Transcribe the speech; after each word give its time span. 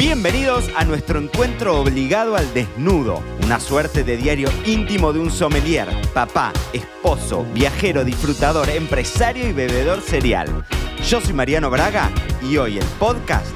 Bienvenidos 0.00 0.70
a 0.76 0.86
nuestro 0.86 1.20
encuentro 1.20 1.78
obligado 1.78 2.34
al 2.34 2.54
desnudo, 2.54 3.22
una 3.44 3.60
suerte 3.60 4.02
de 4.02 4.16
diario 4.16 4.48
íntimo 4.64 5.12
de 5.12 5.18
un 5.18 5.30
sommelier, 5.30 5.88
papá, 6.14 6.54
esposo, 6.72 7.44
viajero, 7.52 8.02
disfrutador, 8.02 8.70
empresario 8.70 9.46
y 9.46 9.52
bebedor 9.52 10.00
serial. 10.00 10.64
Yo 11.06 11.20
soy 11.20 11.34
Mariano 11.34 11.68
Braga 11.68 12.10
y 12.42 12.56
hoy 12.56 12.78
el 12.78 12.84
podcast 12.98 13.54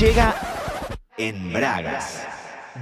llega 0.00 0.34
en 1.16 1.52
Bragas. 1.52 2.26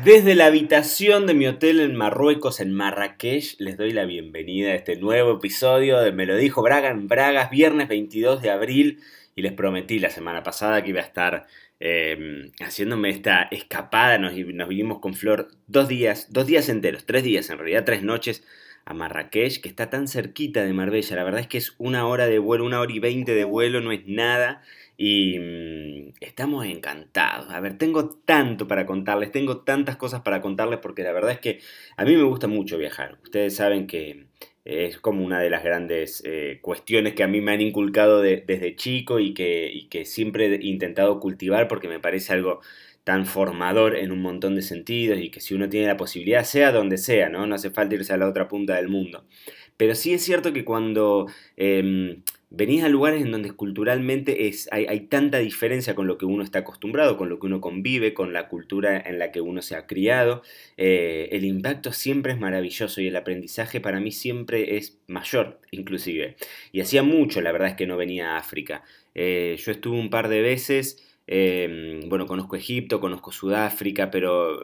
Desde 0.02 0.34
la 0.34 0.46
habitación 0.46 1.26
de 1.26 1.34
mi 1.34 1.46
hotel 1.46 1.80
en 1.80 1.94
Marruecos, 1.94 2.60
en 2.60 2.72
Marrakech, 2.72 3.56
les 3.58 3.76
doy 3.76 3.92
la 3.92 4.06
bienvenida 4.06 4.70
a 4.70 4.74
este 4.74 4.96
nuevo 4.96 5.36
episodio 5.36 5.98
de 5.98 6.12
Me 6.12 6.24
lo 6.24 6.34
dijo 6.34 6.62
Braga 6.62 6.88
en 6.88 7.08
Bragas, 7.08 7.50
viernes 7.50 7.88
22 7.88 8.40
de 8.40 8.50
abril. 8.50 9.00
Y 9.34 9.40
les 9.42 9.52
prometí 9.52 9.98
la 9.98 10.10
semana 10.10 10.42
pasada 10.42 10.82
que 10.82 10.90
iba 10.90 11.00
a 11.00 11.04
estar 11.04 11.46
eh, 11.84 12.52
haciéndome 12.60 13.10
esta 13.10 13.42
escapada. 13.50 14.16
Nos, 14.16 14.34
nos 14.36 14.68
vinimos 14.68 15.00
con 15.00 15.14
Flor 15.14 15.48
dos 15.66 15.88
días, 15.88 16.32
dos 16.32 16.46
días 16.46 16.68
enteros, 16.68 17.06
tres 17.06 17.24
días 17.24 17.50
en 17.50 17.58
realidad, 17.58 17.84
tres 17.84 18.04
noches 18.04 18.44
a 18.84 18.94
Marrakech, 18.94 19.60
que 19.60 19.68
está 19.68 19.90
tan 19.90 20.06
cerquita 20.06 20.64
de 20.64 20.72
Marbella. 20.72 21.16
La 21.16 21.24
verdad 21.24 21.40
es 21.40 21.48
que 21.48 21.58
es 21.58 21.74
una 21.78 22.06
hora 22.06 22.26
de 22.26 22.38
vuelo, 22.38 22.64
una 22.64 22.78
hora 22.80 22.92
y 22.92 23.00
veinte 23.00 23.34
de 23.34 23.42
vuelo, 23.42 23.80
no 23.80 23.90
es 23.90 24.06
nada. 24.06 24.62
Y 24.96 25.40
mm, 25.40 26.12
estamos 26.20 26.66
encantados. 26.66 27.50
A 27.50 27.58
ver, 27.58 27.78
tengo 27.78 28.10
tanto 28.10 28.68
para 28.68 28.86
contarles, 28.86 29.32
tengo 29.32 29.62
tantas 29.62 29.96
cosas 29.96 30.20
para 30.20 30.40
contarles 30.40 30.78
porque 30.78 31.02
la 31.02 31.10
verdad 31.10 31.32
es 31.32 31.40
que 31.40 31.60
a 31.96 32.04
mí 32.04 32.14
me 32.14 32.22
gusta 32.22 32.46
mucho 32.46 32.78
viajar. 32.78 33.18
Ustedes 33.24 33.56
saben 33.56 33.88
que 33.88 34.26
es 34.64 34.98
como 34.98 35.24
una 35.24 35.40
de 35.40 35.50
las 35.50 35.64
grandes 35.64 36.22
eh, 36.24 36.58
cuestiones 36.62 37.14
que 37.14 37.24
a 37.24 37.28
mí 37.28 37.40
me 37.40 37.52
han 37.52 37.60
inculcado 37.60 38.20
desde 38.20 38.76
chico 38.76 39.18
y 39.18 39.34
que, 39.34 39.70
y 39.72 39.88
que 39.88 40.04
siempre 40.04 40.46
he 40.54 40.64
intentado 40.64 41.18
cultivar 41.18 41.68
porque 41.68 41.88
me 41.88 41.98
parece 41.98 42.32
algo 42.32 42.60
tan 43.04 43.26
formador 43.26 43.96
en 43.96 44.12
un 44.12 44.22
montón 44.22 44.54
de 44.54 44.62
sentidos 44.62 45.18
y 45.18 45.30
que 45.30 45.40
si 45.40 45.54
uno 45.54 45.68
tiene 45.68 45.88
la 45.88 45.96
posibilidad, 45.96 46.44
sea 46.44 46.70
donde 46.70 46.98
sea, 46.98 47.28
¿no? 47.28 47.46
No 47.46 47.56
hace 47.56 47.70
falta 47.70 47.96
irse 47.96 48.12
a 48.12 48.16
la 48.16 48.28
otra 48.28 48.48
punta 48.48 48.76
del 48.76 48.88
mundo. 48.88 49.24
Pero 49.76 49.94
sí 49.96 50.12
es 50.14 50.22
cierto 50.22 50.52
que 50.52 50.64
cuando 50.64 51.26
em, 51.56 52.22
venís 52.54 52.84
a 52.84 52.88
lugares 52.88 53.22
en 53.22 53.32
donde 53.32 53.50
culturalmente 53.52 54.46
es, 54.46 54.68
hay, 54.72 55.00
tanta 55.00 55.38
diferencia 55.38 55.94
con 55.94 56.06
lo 56.06 56.18
que 56.18 56.26
uno 56.26 56.44
está 56.44 56.60
acostumbrado, 56.60 57.16
con 57.16 57.30
lo 57.30 57.38
que 57.38 57.46
uno 57.46 57.60
convive, 57.60 58.12
con 58.12 58.32
la 58.32 58.48
cultura 58.48 59.00
en 59.00 59.18
la 59.18 59.32
que 59.32 59.40
uno 59.40 59.62
se 59.62 59.74
ha 59.74 59.86
criado, 59.86 60.42
eh, 60.76 61.30
el 61.32 61.44
impacto 61.44 61.92
siempre 61.92 62.32
es 62.32 62.38
maravilloso 62.38 63.00
y 63.00 63.08
el 63.08 63.16
aprendizaje 63.16 63.80
para 63.80 64.00
mí 64.00 64.12
siempre 64.12 64.76
es 64.76 64.98
mayor, 65.06 65.60
inclusive. 65.70 66.36
Y 66.72 66.80
hacía 66.80 67.02
mucho, 67.02 67.40
la 67.40 67.52
verdad 67.52 67.68
es 67.68 67.74
que 67.74 67.86
no 67.86 67.96
venía 67.96 68.32
a 68.32 68.38
África. 68.38 68.84
Eh, 69.14 69.56
yo 69.58 69.72
estuve 69.72 69.98
un 69.98 70.10
par 70.10 70.28
de 70.28 70.42
veces 70.42 71.11
Em, 71.26 72.08
bueno, 72.08 72.26
conozco 72.26 72.56
Egipto, 72.56 73.00
conozco 73.00 73.30
Sudáfrica, 73.32 74.10
pero 74.10 74.62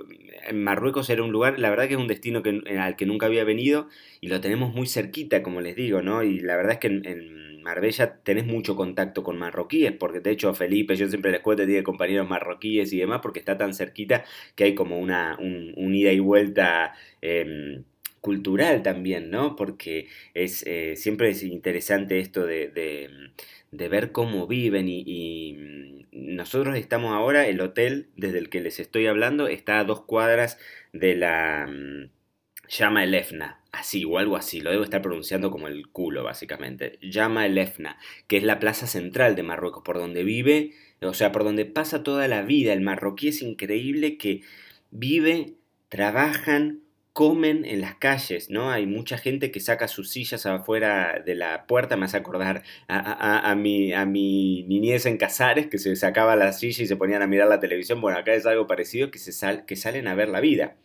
en 0.49 0.63
Marruecos 0.63 1.09
era 1.09 1.23
un 1.23 1.31
lugar, 1.31 1.59
la 1.59 1.71
verdad 1.71 1.87
que 1.87 1.95
es 1.95 2.01
un 2.01 2.09
destino 2.09 2.43
al 2.79 2.97
que 2.97 3.07
nunca 3.07 3.27
había 3.27 3.45
venido 3.45 3.89
y 4.21 4.29
lo 4.29 4.41
tenemos 4.41 4.75
muy 4.75 4.87
cerquita, 4.87 5.43
como 5.43 5.61
les 5.61 5.77
digo, 5.77 6.03
¿no? 6.03 6.23
Y 6.25 6.41
la 6.41 6.57
verdad 6.57 6.73
es 6.75 6.79
que 6.79 6.89
en, 6.89 7.63
Marbella 7.63 8.21
tenés 8.23 8.47
mucho 8.47 8.77
contacto 8.77 9.23
con 9.23 9.37
marroquíes, 9.39 9.93
porque 9.93 10.21
de 10.21 10.31
hecho 10.31 10.55
Felipe, 10.55 10.97
yo 10.97 11.09
siempre 11.09 11.31
les 11.31 11.41
cuento, 11.41 11.67
tiene 11.67 11.83
compañeros 11.83 12.29
marroquíes 12.29 12.93
y 12.93 12.99
demás, 12.99 13.21
porque 13.23 13.41
está 13.41 13.59
tan 13.59 13.75
cerquita 13.75 14.25
que 14.55 14.65
hay 14.65 14.75
como 14.75 14.99
una 14.99 15.37
un, 15.39 15.95
ida 15.95 16.13
y 16.13 16.19
vuelta. 16.21 16.95
Em, 17.21 17.85
cultural 18.21 18.83
también, 18.83 19.31
¿no? 19.31 19.55
Porque 19.55 20.09
es, 20.35 20.65
eh, 20.67 20.97
siempre 20.97 21.31
es 21.31 21.43
interesante 21.45 22.19
esto 22.19 22.45
de 22.47 23.31
ver 23.71 24.13
cómo 24.13 24.47
viven 24.47 24.87
y, 24.89 25.55
mm, 25.55 26.37
nosotros 26.37 26.77
estamos 26.77 27.13
ahora, 27.13 27.47
el 27.47 27.61
hotel 27.61 28.09
desde 28.17 28.39
el 28.39 28.49
que 28.49 28.61
les 28.61 28.81
estoy 28.81 29.07
hablando 29.07 29.49
está 29.49 29.79
a 29.79 29.85
dos 29.85 30.03
cuadras 30.03 30.59
de 30.93 31.15
la 31.17 31.67
mm, 31.69 32.11
Llama 32.69 33.05
Elefna, 33.05 33.63
así 33.73 34.05
o 34.05 34.19
algo 34.19 34.37
así, 34.37 34.61
lo 34.61 34.71
debo 34.71 34.85
estar 34.85 35.01
pronunciando 35.01 35.51
como 35.51 35.69
el 35.69 35.89
culo 35.89 36.23
básicamente, 36.23 36.99
Llama 37.01 37.47
Elefna, 37.47 37.99
que 38.27 38.37
es 38.37 38.43
la 38.43 38.59
plaza 38.59 38.87
central 38.87 39.37
de 39.37 39.43
Marruecos, 39.43 39.83
por 39.85 39.99
donde 39.99 40.23
vive, 40.23 40.73
o 41.01 41.15
sea, 41.15 41.33
por 41.33 41.45
donde 41.45 41.65
pasa 41.65 42.03
toda 42.03 42.29
la 42.29 42.43
vida, 42.43 42.73
el 42.73 42.81
marroquí 42.81 43.29
es 43.29 43.41
increíble 43.43 44.19
que 44.19 44.43
vive, 44.91 45.55
trabajan, 45.89 46.83
comen 47.19 47.65
en 47.65 47.81
las 47.81 47.97
calles, 47.97 48.49
¿no? 48.49 48.71
Hay 48.71 48.87
mucha 48.87 49.19
gente 49.19 49.51
que 49.51 49.59
saca 49.59 49.89
sus 49.89 50.09
sillas 50.09 50.47
afuera 50.47 51.21
de 51.27 51.35
la 51.35 51.67
puerta, 51.67 51.97
me 51.97 52.05
hace 52.05 52.17
acordar 52.17 52.63
a, 52.87 53.57
mi, 53.57 53.93
a 53.93 54.07
mi 54.07 54.63
niñez 54.69 55.05
en 55.05 55.17
Casares, 55.17 55.67
que 55.67 55.79
se 55.79 55.97
sacaba 55.97 56.37
la 56.37 56.53
silla 56.53 56.85
y 56.85 56.87
se 56.87 56.95
ponían 56.95 57.21
a 57.23 57.27
mirar 57.27 57.49
la 57.49 57.59
televisión. 57.59 58.01
Bueno, 58.01 58.19
acá 58.19 58.35
es 58.35 58.47
algo 58.47 58.69
parecido, 58.69 59.11
que, 59.11 59.19
se 59.19 59.33
sal, 59.33 59.65
que 59.67 59.75
salen 59.75 60.07
a 60.07 60.15
ver 60.15 60.29
la 60.29 60.39
vida. 60.39 60.77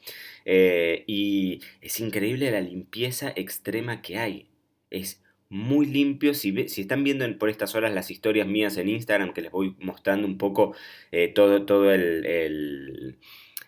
Eh, 0.46 1.04
y 1.06 1.60
es 1.82 2.00
increíble 2.00 2.50
la 2.50 2.62
limpieza 2.62 3.32
extrema 3.36 4.02
que 4.02 4.18
hay. 4.18 4.50
Es 4.90 5.22
muy 5.50 5.86
limpio. 5.86 6.34
Si, 6.34 6.68
si, 6.68 6.82
están 6.82 7.04
viendo 7.04 7.28
por 7.38 7.52
estas 7.52 7.76
horas 7.76 7.94
las 7.94 8.10
historias 8.10 8.48
mías 8.48 8.78
en 8.78 8.90
Instagram, 8.90 9.34
que 9.34 9.42
les 9.44 9.52
voy 9.52 9.76
mostrando 9.80 10.26
un 10.26 10.40
poco 10.40 10.76
eh, 11.12 11.28
todo, 11.28 11.64
todo 11.68 11.94
el 11.94 13.20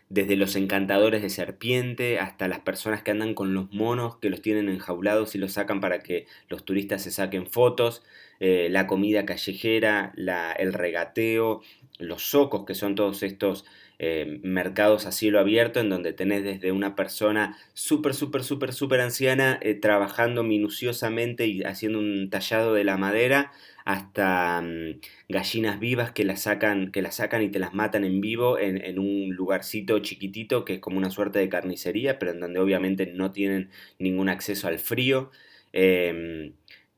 desde 0.09 0.35
los 0.35 0.55
encantadores 0.55 1.21
de 1.21 1.29
serpiente 1.29 2.19
hasta 2.19 2.47
las 2.47 2.59
personas 2.59 3.01
que 3.01 3.11
andan 3.11 3.33
con 3.33 3.53
los 3.53 3.71
monos 3.71 4.17
que 4.17 4.29
los 4.29 4.41
tienen 4.41 4.69
enjaulados 4.69 5.35
y 5.35 5.39
los 5.39 5.53
sacan 5.53 5.81
para 5.81 5.99
que 5.99 6.27
los 6.47 6.63
turistas 6.63 7.01
se 7.03 7.11
saquen 7.11 7.47
fotos, 7.47 8.03
eh, 8.39 8.67
la 8.69 8.87
comida 8.87 9.25
callejera, 9.25 10.13
el 10.57 10.73
regateo, 10.73 11.61
los 11.97 12.29
socos, 12.29 12.65
que 12.65 12.75
son 12.75 12.95
todos 12.95 13.23
estos 13.23 13.65
eh, 13.99 14.39
mercados 14.43 15.05
a 15.05 15.11
cielo 15.11 15.39
abierto 15.39 15.79
en 15.79 15.89
donde 15.89 16.13
tenés 16.13 16.43
desde 16.43 16.71
una 16.71 16.95
persona 16.95 17.57
súper, 17.73 18.13
súper, 18.13 18.43
súper, 18.43 18.73
súper 18.73 19.01
anciana 19.01 19.57
eh, 19.61 19.73
trabajando 19.75 20.43
minuciosamente 20.43 21.47
y 21.47 21.63
haciendo 21.63 21.99
un 21.99 22.29
tallado 22.29 22.73
de 22.73 22.83
la 22.83 22.97
madera 22.97 23.51
hasta 23.85 24.61
mm, 24.61 24.99
gallinas 25.29 25.79
vivas 25.79 26.11
que 26.11 26.25
las 26.25 26.41
sacan, 26.41 26.91
sacan 27.11 27.43
y 27.43 27.49
te 27.49 27.59
las 27.59 27.73
matan 27.73 28.03
en 28.03 28.19
vivo 28.19 28.59
en, 28.59 28.99
un 28.99 29.33
lugarcito 29.35 29.99
chiquitito 29.99 30.65
que 30.65 30.75
es 30.75 30.79
como 30.79 30.97
una 30.97 31.11
suerte 31.11 31.39
de 31.39 31.49
carnicería, 31.49 32.19
pero 32.19 32.31
en 32.31 32.39
donde 32.41 32.59
obviamente 32.59 33.05
no 33.07 33.31
tienen 33.31 33.69
ningún 33.99 34.29
acceso 34.29 34.67
al 34.67 34.79
frío. 34.79 35.31
Em, 35.71 36.53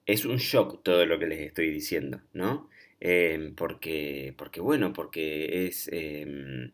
es 0.05 0.25
un 0.25 0.37
shock 0.37 0.81
todo 0.83 1.05
lo 1.05 1.19
que 1.19 1.27
les 1.27 1.39
estoy 1.41 1.69
diciendo, 1.71 2.21
¿no? 2.33 2.69
Em, 2.99 3.53
porque, 3.55 4.33
porque, 4.37 4.61
bueno, 4.61 4.93
porque 4.93 5.67
es 5.67 5.89
em, 5.93 6.71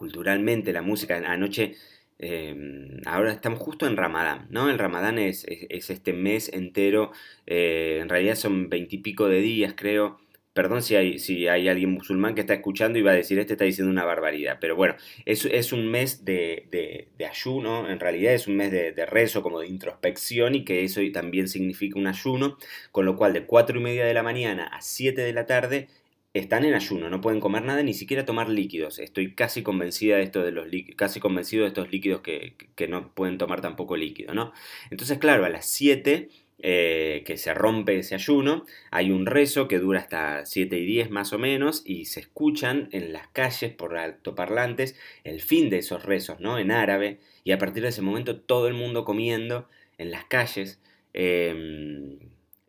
culturalmente 0.00 0.72
la 0.72 0.82
música. 0.82 1.16
Anoche 1.16 1.76
Em, 2.22 3.00
ahora 3.06 3.32
estamos 3.32 3.60
justo 3.60 3.86
en 3.86 3.96
Ramadán, 3.96 4.46
¿no? 4.50 4.68
El 4.68 4.78
Ramadán 4.78 5.18
es, 5.18 5.46
este 5.48 6.12
mes 6.12 6.50
entero, 6.52 7.12
eh, 7.46 7.98
en 8.02 8.10
realidad 8.10 8.34
son 8.34 8.68
veintipico 8.68 9.26
de 9.28 9.40
días, 9.40 9.72
creo. 9.74 10.18
Perdón 10.52 10.82
si 10.82 10.96
hay, 10.96 11.18
si 11.18 11.48
hay 11.48 11.68
alguien 11.68 11.92
musulmán 11.92 12.34
que 12.34 12.42
está 12.42 12.52
escuchando 12.54 12.98
y 12.98 13.02
va 13.02 13.12
a 13.12 13.14
decir, 13.14 13.38
este 13.38 13.54
está 13.54 13.64
diciendo 13.64 13.90
una 13.90 14.04
barbaridad. 14.04 14.58
Pero 14.60 14.76
bueno, 14.76 14.96
es, 15.24 15.46
es 15.46 15.72
un 15.72 15.90
mes 15.90 16.24
de, 16.26 17.08
ayuno, 17.26 17.88
en 17.88 18.00
realidad 18.00 18.34
es 18.34 18.46
un 18.48 18.56
mes 18.56 18.70
de, 18.70 19.06
rezo, 19.06 19.42
como 19.42 19.60
de 19.60 19.68
introspección, 19.68 20.54
y 20.54 20.64
que 20.64 20.84
eso 20.84 21.00
también 21.14 21.48
significa 21.48 21.98
un 21.98 22.06
ayuno, 22.06 22.58
con 22.92 23.06
lo 23.06 23.16
cual 23.16 23.32
de 23.32 23.46
cuatro 23.46 23.78
y 23.80 23.82
media 23.82 24.04
de 24.04 24.12
la 24.12 24.22
mañana 24.22 24.66
a 24.66 24.82
7 24.82 25.22
de 25.22 25.32
la 25.32 25.46
tarde 25.46 25.88
están 26.32 26.64
en 26.64 26.74
ayuno, 26.74 27.10
no 27.10 27.20
pueden 27.20 27.40
comer 27.40 27.64
nada, 27.64 27.82
ni 27.82 27.94
siquiera 27.94 28.24
tomar 28.24 28.48
líquidos. 28.48 28.98
Estoy 28.98 29.34
casi 29.34 29.62
convencida 29.62 30.16
de 30.16 30.22
esto 30.22 30.42
de 30.42 30.52
los 30.52 30.68
casi 30.96 31.18
convencido 31.18 31.62
de 31.62 31.68
estos 31.68 31.90
líquidos 31.90 32.20
que, 32.20 32.54
no 32.88 33.12
pueden 33.14 33.38
tomar 33.38 33.60
tampoco 33.60 33.96
líquido, 33.96 34.34
¿no? 34.34 34.52
Entonces, 34.90 35.18
claro, 35.18 35.44
a 35.44 35.48
las 35.48 35.66
7 35.66 36.28
eh, 36.62 37.22
que 37.26 37.36
se 37.36 37.54
rompe 37.54 37.98
ese 37.98 38.14
ayuno, 38.14 38.64
hay 38.90 39.10
un 39.10 39.26
rezo 39.26 39.66
que 39.66 39.78
dura 39.78 40.00
hasta 40.00 40.44
7 40.46 40.78
y 40.78 40.84
10 40.86 41.10
más 41.10 41.32
o 41.32 41.38
menos, 41.38 41.82
y 41.84 42.04
se 42.04 42.20
escuchan 42.20 42.88
en 42.92 43.12
las 43.12 43.28
calles 43.28 43.72
por 43.72 43.96
altoparlantes 43.96 44.96
el 45.24 45.40
fin 45.40 45.68
de 45.70 45.78
esos 45.78 46.04
rezos, 46.04 46.38
¿no? 46.40 46.58
En 46.58 46.70
árabe, 46.70 47.18
y 47.44 47.52
a 47.52 47.58
partir 47.58 47.82
de 47.82 47.88
ese 47.88 48.02
momento 48.02 48.40
todo 48.40 48.68
el 48.68 48.74
mundo 48.74 49.04
comiendo 49.04 49.68
en 49.98 50.10
las 50.12 50.24
calles. 50.26 50.80
Em, 51.12 52.18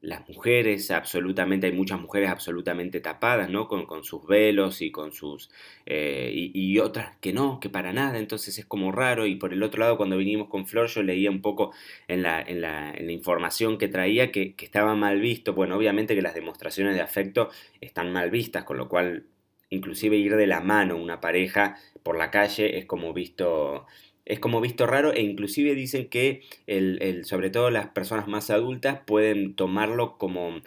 las 0.01 0.27
mujeres 0.27 0.89
absolutamente, 0.89 1.68
hay 1.68 1.74
muchas 1.74 2.00
mujeres 2.01 2.30
absolutamente 2.30 3.01
tapadas, 3.01 3.50
¿no? 3.51 3.68
Con, 3.68 4.03
sus 4.03 4.25
velos 4.25 4.81
y 4.81 4.92
con 4.92 5.12
sus... 5.12 5.51
Eh, 5.86 6.31
y, 6.33 6.80
otras 6.80 7.15
que 7.18 7.33
no, 7.33 7.59
que 7.59 7.69
para 7.69 7.94
nada, 7.94 8.18
entonces 8.18 8.57
es 8.57 8.65
como 8.65 8.92
raro. 8.92 9.27
Y 9.27 9.36
por 9.36 9.53
el 9.53 9.62
otro 9.62 9.80
lado, 9.80 9.98
cuando 9.98 10.18
vinimos 10.18 10.48
con 10.50 10.65
Flor, 10.65 10.88
yo 10.88 11.03
leía 11.03 11.30
un 11.30 11.42
poco 11.42 11.71
en 12.07 12.24
la, 12.24 12.42
en 12.42 12.62
la, 12.62 12.92
en 12.92 13.06
la 13.06 13.12
información 13.12 13.77
que 13.77 13.88
traía 13.88 14.31
que, 14.31 14.56
que, 14.56 14.65
estaba 14.65 14.95
mal 14.95 15.21
visto. 15.21 15.53
Bueno, 15.53 15.77
obviamente 15.77 16.15
que 16.15 16.24
las 16.24 16.33
demostraciones 16.33 16.95
de 16.95 17.01
afecto 17.01 17.50
están 17.80 18.12
mal 18.12 18.31
vistas, 18.31 18.63
con 18.63 18.77
lo 18.77 18.89
cual 18.89 19.25
inclusive 19.69 20.18
ir 20.18 20.36
de 20.36 20.48
la 20.48 20.62
mano 20.62 20.98
una 20.98 21.21
pareja 21.21 21.77
por 22.03 22.18
la 22.18 22.31
calle 22.31 22.77
es 22.77 22.86
como 22.86 23.13
visto 23.13 23.86
es 24.25 24.39
como 24.39 24.62
visto 24.62 24.85
raro 24.85 25.13
e 25.13 25.21
inclusive 25.21 25.75
dicen 25.75 26.07
que 26.09 26.41
el, 26.68 27.25
sobre 27.25 27.50
todo 27.50 27.69
las 27.71 27.88
personas 27.88 28.27
más 28.27 28.50
adultas 28.50 29.00
pueden 29.06 29.56
tomarlo 29.56 30.18
como 30.18 30.62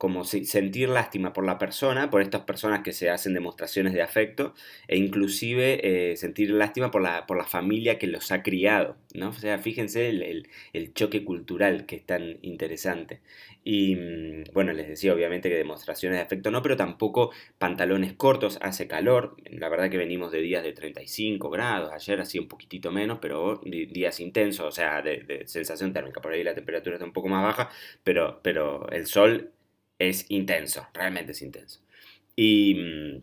como 0.00 0.24
sentir 0.24 0.88
lástima 0.88 1.34
por 1.34 1.44
la 1.44 1.58
persona, 1.58 2.08
por 2.08 2.22
estas 2.22 2.44
personas 2.44 2.80
que 2.80 2.94
se 2.94 3.10
hacen 3.10 3.34
demostraciones 3.34 3.92
de 3.92 4.00
afecto, 4.00 4.54
e 4.88 4.96
inclusive 4.96 6.12
eh, 6.12 6.16
sentir 6.16 6.52
lástima 6.52 6.90
por 6.90 7.02
la, 7.02 7.26
por 7.26 7.36
la 7.36 7.44
familia 7.44 7.98
que 7.98 8.06
los 8.06 8.32
ha 8.32 8.42
criado, 8.42 8.96
¿no? 9.12 9.28
O 9.28 9.32
sea, 9.34 9.58
fíjense 9.58 10.08
el, 10.08 10.48
el, 10.72 10.94
choque 10.94 11.22
cultural 11.22 11.84
que 11.84 11.96
es 11.96 12.06
tan 12.06 12.38
interesante. 12.40 13.20
Y 13.62 13.94
mm, 13.96 14.44
bueno, 14.54 14.72
les 14.72 14.88
decía 14.88 15.12
obviamente 15.12 15.50
que 15.50 15.56
demostraciones 15.56 16.18
de 16.18 16.22
afecto 16.22 16.50
no, 16.50 16.62
pero 16.62 16.78
tampoco 16.78 17.30
pantalones 17.58 18.14
cortos, 18.14 18.58
hace 18.62 18.88
calor, 18.88 19.36
la 19.50 19.68
verdad 19.68 19.90
que 19.90 19.98
venimos 19.98 20.32
de 20.32 20.40
días 20.40 20.62
de 20.62 20.72
35 20.72 21.50
grados, 21.50 21.92
ayer 21.92 22.18
hacía 22.22 22.40
un 22.40 22.48
poquitito 22.48 22.90
menos, 22.90 23.18
pero 23.20 23.60
días 23.64 24.18
intensos, 24.20 24.66
o 24.66 24.72
sea, 24.72 25.02
de, 25.02 25.18
de 25.18 25.46
sensación 25.46 25.92
térmica, 25.92 26.22
por 26.22 26.32
ahí 26.32 26.42
la 26.42 26.54
temperatura 26.54 26.96
está 26.96 27.04
un 27.04 27.12
poco 27.12 27.28
más 27.28 27.42
baja, 27.44 27.68
pero, 28.02 28.40
pero 28.42 28.88
el 28.92 29.06
sol 29.06 29.52
es 30.00 30.26
intenso, 30.30 30.88
realmente 30.94 31.32
es 31.32 31.42
intenso. 31.42 31.80
Y, 32.36 32.74
mm, 32.74 33.22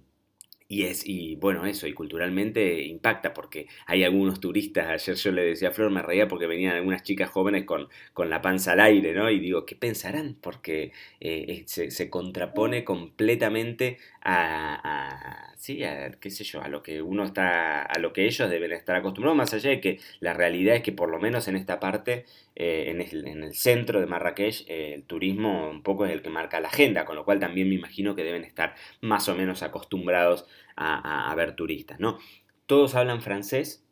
y 0.70 0.84
es, 0.84 1.08
y 1.08 1.36
bueno, 1.38 1.66
eso, 1.66 1.88
y 1.88 1.94
culturalmente 1.94 2.84
impacta 2.84 3.34
porque 3.34 3.68
hay 3.86 4.04
algunos 4.04 4.42
turistas, 4.42 4.88
ayer 4.88 5.16
yo 5.16 5.32
le 5.32 5.44
decía 5.44 5.70
a 5.70 5.72
Flor, 5.72 5.92
me 5.92 6.02
reía 6.02 6.28
porque 6.28 6.46
venían 6.46 6.76
algunas 6.76 7.04
chicas 7.04 7.30
jóvenes 7.30 7.66
con, 7.66 7.88
con 8.14 8.30
la 8.30 8.42
panza 8.42 8.74
al 8.74 8.82
aire, 8.82 9.14
¿no? 9.14 9.30
Y 9.32 9.40
digo, 9.40 9.66
¿qué 9.66 9.76
pensarán? 9.78 10.36
Porque 10.42 10.92
eh, 11.22 11.64
se, 11.68 12.10
contrapone 12.10 12.84
completamente 12.84 13.98
a, 14.30 15.54
sí, 15.56 15.84
a, 15.84 16.12
qué 16.12 16.30
sé 16.30 16.44
yo, 16.44 16.62
a 16.62 16.68
lo 16.68 16.84
que 16.84 17.02
uno 17.02 17.24
está, 17.24 17.82
a 17.82 17.98
lo 18.00 18.12
que 18.12 18.26
ellos 18.26 18.50
deben 18.50 18.74
estar 18.74 18.96
acostumbrados, 18.96 19.38
más 19.38 19.54
allá 19.54 19.70
de 19.70 19.80
que 19.80 20.00
la 20.20 20.34
realidad 20.34 20.76
es 20.76 20.84
que 20.84 20.92
por 20.92 21.10
lo 21.10 21.20
menos 21.20 21.48
en 21.48 21.56
esta 21.56 21.80
parte, 21.80 22.26
eh, 22.56 22.86
en, 22.90 23.02
el, 23.02 23.28
en, 23.28 23.44
el, 23.44 23.54
centro 23.54 24.02
de 24.02 24.06
Marrakech, 24.06 24.66
eh, 24.68 24.94
el 24.96 25.04
turismo 25.04 25.70
un 25.70 25.82
poco 25.82 26.06
es 26.06 26.12
el 26.12 26.22
que 26.22 26.30
marca 26.30 26.60
la 26.60 26.68
agenda, 26.68 27.06
con 27.06 27.16
lo 27.16 27.24
cual 27.24 27.40
también 27.40 27.70
me 27.70 27.76
imagino 27.76 28.16
que 28.16 28.24
deben 28.24 28.44
estar 28.44 28.76
más 29.02 29.30
o 29.30 29.36
menos 29.36 29.64
acostumbrados 29.64 30.46
a, 30.76 31.34
ver 31.36 31.56
turistas, 31.56 32.00
¿no? 32.00 32.20
Todos 32.68 32.94
hablan 32.96 33.22
francés, 33.22 33.87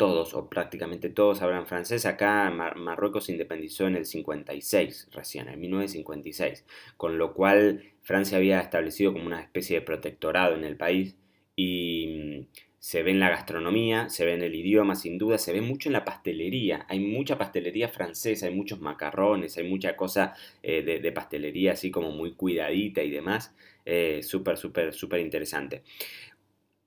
todos 0.00 0.32
o 0.32 0.48
prácticamente 0.48 1.10
todos 1.10 1.42
hablan 1.42 1.66
francés. 1.66 2.06
Acá 2.06 2.50
Marruecos 2.50 3.26
se 3.26 3.32
independizó 3.32 3.86
en 3.86 3.96
el 3.96 4.06
56, 4.06 5.08
recién, 5.12 5.48
en 5.48 5.60
1956, 5.60 6.64
con 6.96 7.18
lo 7.18 7.34
cual 7.34 7.82
Francia 8.00 8.38
había 8.38 8.60
establecido 8.60 9.12
como 9.12 9.26
una 9.26 9.42
especie 9.42 9.78
de 9.78 9.84
protectorado 9.84 10.54
en 10.56 10.64
el 10.64 10.78
país 10.78 11.16
y 11.54 12.46
mm, 12.48 12.60
se 12.78 13.02
ve 13.02 13.10
en 13.10 13.20
la 13.20 13.28
gastronomía, 13.28 14.08
se 14.08 14.24
ve 14.24 14.32
en 14.32 14.42
el 14.42 14.54
idioma, 14.54 14.94
sin 14.94 15.18
duda, 15.18 15.36
se 15.36 15.52
ve 15.52 15.60
mucho 15.60 15.90
en 15.90 15.92
la 15.92 16.06
pastelería. 16.06 16.86
Hay 16.88 17.00
mucha 17.00 17.36
pastelería 17.36 17.90
francesa, 17.90 18.46
hay 18.46 18.54
muchos 18.54 18.80
macarrones, 18.80 19.58
hay 19.58 19.68
mucha 19.68 19.96
cosa 19.96 20.32
eh, 20.62 20.82
de, 20.82 21.12
pastelería 21.12 21.72
así 21.72 21.90
como 21.90 22.10
muy 22.10 22.32
cuidadita 22.32 23.02
y 23.02 23.10
demás. 23.10 23.54
Eh, 23.84 24.22
súper, 24.22 24.56
súper, 24.56 24.94
súper 24.94 25.20
interesante. 25.20 25.82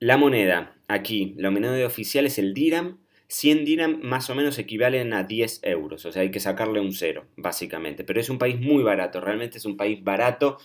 La 0.00 0.16
moneda, 0.16 0.76
aquí, 0.88 1.34
la 1.38 1.50
moneda 1.50 1.86
oficial 1.86 2.26
es 2.26 2.38
el 2.38 2.52
dirham. 2.52 2.98
100 3.28 3.64
dirham 3.64 4.00
más 4.02 4.30
o 4.30 4.34
menos 4.34 4.58
equivalen 4.58 5.12
a 5.12 5.24
10 5.24 5.60
euros, 5.62 6.04
o 6.04 6.12
sea, 6.12 6.22
hay 6.22 6.30
que 6.30 6.40
sacarle 6.40 6.80
un 6.80 6.92
cero, 6.92 7.26
básicamente. 7.36 8.04
Pero 8.04 8.20
es 8.20 8.30
un 8.30 8.38
país 8.38 8.60
muy 8.60 8.82
barato, 8.82 9.20
realmente 9.20 9.58
es 9.58 9.64
un 9.64 9.76
país 9.76 10.02
barato. 10.02 10.58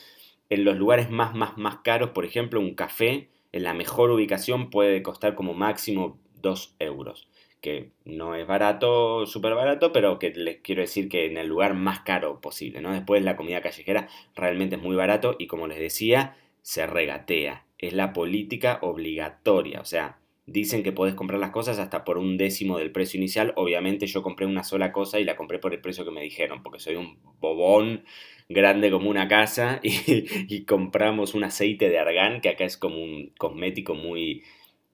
En 0.49 0.65
los 0.65 0.77
lugares 0.77 1.09
más, 1.09 1.35
más, 1.35 1.57
más 1.57 1.77
caros, 1.77 2.11
por 2.11 2.25
ejemplo, 2.25 2.59
un 2.59 2.75
café 2.75 3.29
en 3.51 3.63
la 3.63 3.73
mejor 3.73 4.11
ubicación 4.11 4.69
puede 4.69 5.01
costar 5.03 5.35
como 5.35 5.53
máximo 5.53 6.19
2 6.41 6.75
euros. 6.79 7.27
Que 7.61 7.91
no 8.05 8.35
es 8.35 8.47
barato, 8.47 9.25
súper 9.25 9.53
barato, 9.53 9.91
pero 9.91 10.17
que 10.17 10.31
les 10.31 10.57
quiero 10.61 10.81
decir 10.81 11.09
que 11.09 11.25
en 11.25 11.37
el 11.37 11.47
lugar 11.47 11.73
más 11.73 12.01
caro 12.01 12.39
posible, 12.39 12.81
¿no? 12.81 12.93
Después 12.93 13.23
la 13.23 13.35
comida 13.35 13.61
callejera 13.61 14.07
realmente 14.35 14.77
es 14.77 14.81
muy 14.81 14.95
barato 14.95 15.35
y 15.37 15.47
como 15.47 15.67
les 15.67 15.79
decía, 15.79 16.37
se 16.61 16.87
regatea 16.87 17.65
es 17.79 17.93
la 17.93 18.13
política 18.13 18.77
obligatoria. 18.81 19.81
O 19.81 19.85
sea, 19.85 20.18
dicen 20.51 20.83
que 20.83 20.91
podés 20.91 21.15
comprar 21.15 21.39
las 21.39 21.51
cosas 21.51 21.79
hasta 21.79 22.03
por 22.03 22.17
un 22.17 22.37
décimo 22.37 22.77
del 22.77 22.91
precio 22.91 23.17
inicial. 23.17 23.53
Obviamente 23.55 24.07
yo 24.07 24.21
compré 24.21 24.45
una 24.45 24.63
sola 24.63 24.91
cosa 24.91 25.19
y 25.19 25.23
la 25.23 25.35
compré 25.35 25.59
por 25.59 25.73
el 25.73 25.81
precio 25.81 26.05
que 26.05 26.11
me 26.11 26.21
dijeron, 26.21 26.63
porque 26.63 26.79
soy 26.79 26.95
un 26.95 27.17
bobón 27.39 28.03
grande 28.49 28.91
como 28.91 29.09
una 29.09 29.27
casa 29.27 29.79
y, 29.83 30.65
compramos 30.65 31.33
un 31.33 31.43
aceite 31.43 31.89
de 31.89 31.99
argán, 31.99 32.41
que 32.41 32.49
acá 32.49 32.65
es 32.65 32.77
como 32.77 33.01
un 33.01 33.31
cosmético 33.37 33.95
muy, 33.95 34.43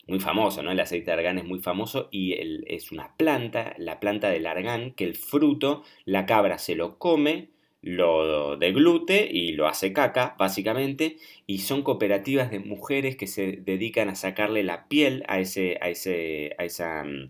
muy 0.07 0.19
famoso, 0.19 0.61
¿no? 0.61 0.71
El 0.71 0.79
aceite 0.79 1.05
de 1.05 1.13
argán 1.13 1.37
es 1.37 1.45
muy 1.45 1.59
famoso 1.59 2.09
y 2.11 2.35
es 2.67 2.91
una 2.91 3.15
planta, 3.17 3.73
la 3.77 3.99
planta 3.99 4.29
del 4.29 4.45
argán, 4.45 4.91
que 4.91 5.05
el 5.05 5.15
fruto, 5.15 5.83
la 6.03 6.25
cabra 6.25 6.57
se 6.57 6.75
lo 6.75 6.97
come 6.97 7.54
lo 7.85 8.57
deglute 8.57 9.29
y 9.31 9.51
lo 9.53 9.67
hace 9.67 9.93
caca, 9.93 10.35
básicamente, 10.39 11.17
y 11.45 11.59
son 11.59 11.83
cooperativas 11.83 12.49
de 12.49 12.59
mujeres 12.59 13.15
que 13.15 13.27
se 13.27 13.59
dedican 13.63 14.09
a 14.09 14.15
sacarle 14.15 14.63
la 14.63 14.87
piel 14.87 15.23
a 15.27 15.39
ese, 15.39 15.77
a 15.81 15.89
ese, 15.89 16.55
a 16.57 16.65
esa, 16.65 17.03
mm, 17.03 17.29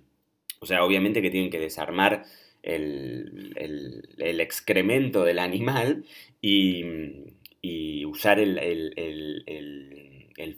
o 0.61 0.65
sea, 0.65 0.85
obviamente 0.85 1.21
que 1.21 1.29
tienen 1.29 1.51
que 1.51 1.59
desarmar 1.59 2.23
el, 2.63 3.53
el, 3.57 4.39
excremento 4.39 5.25
del 5.25 5.39
animal 5.39 6.05
y, 6.41 6.85
y 7.61 8.05
usar 8.05 8.39
el, 8.39 8.53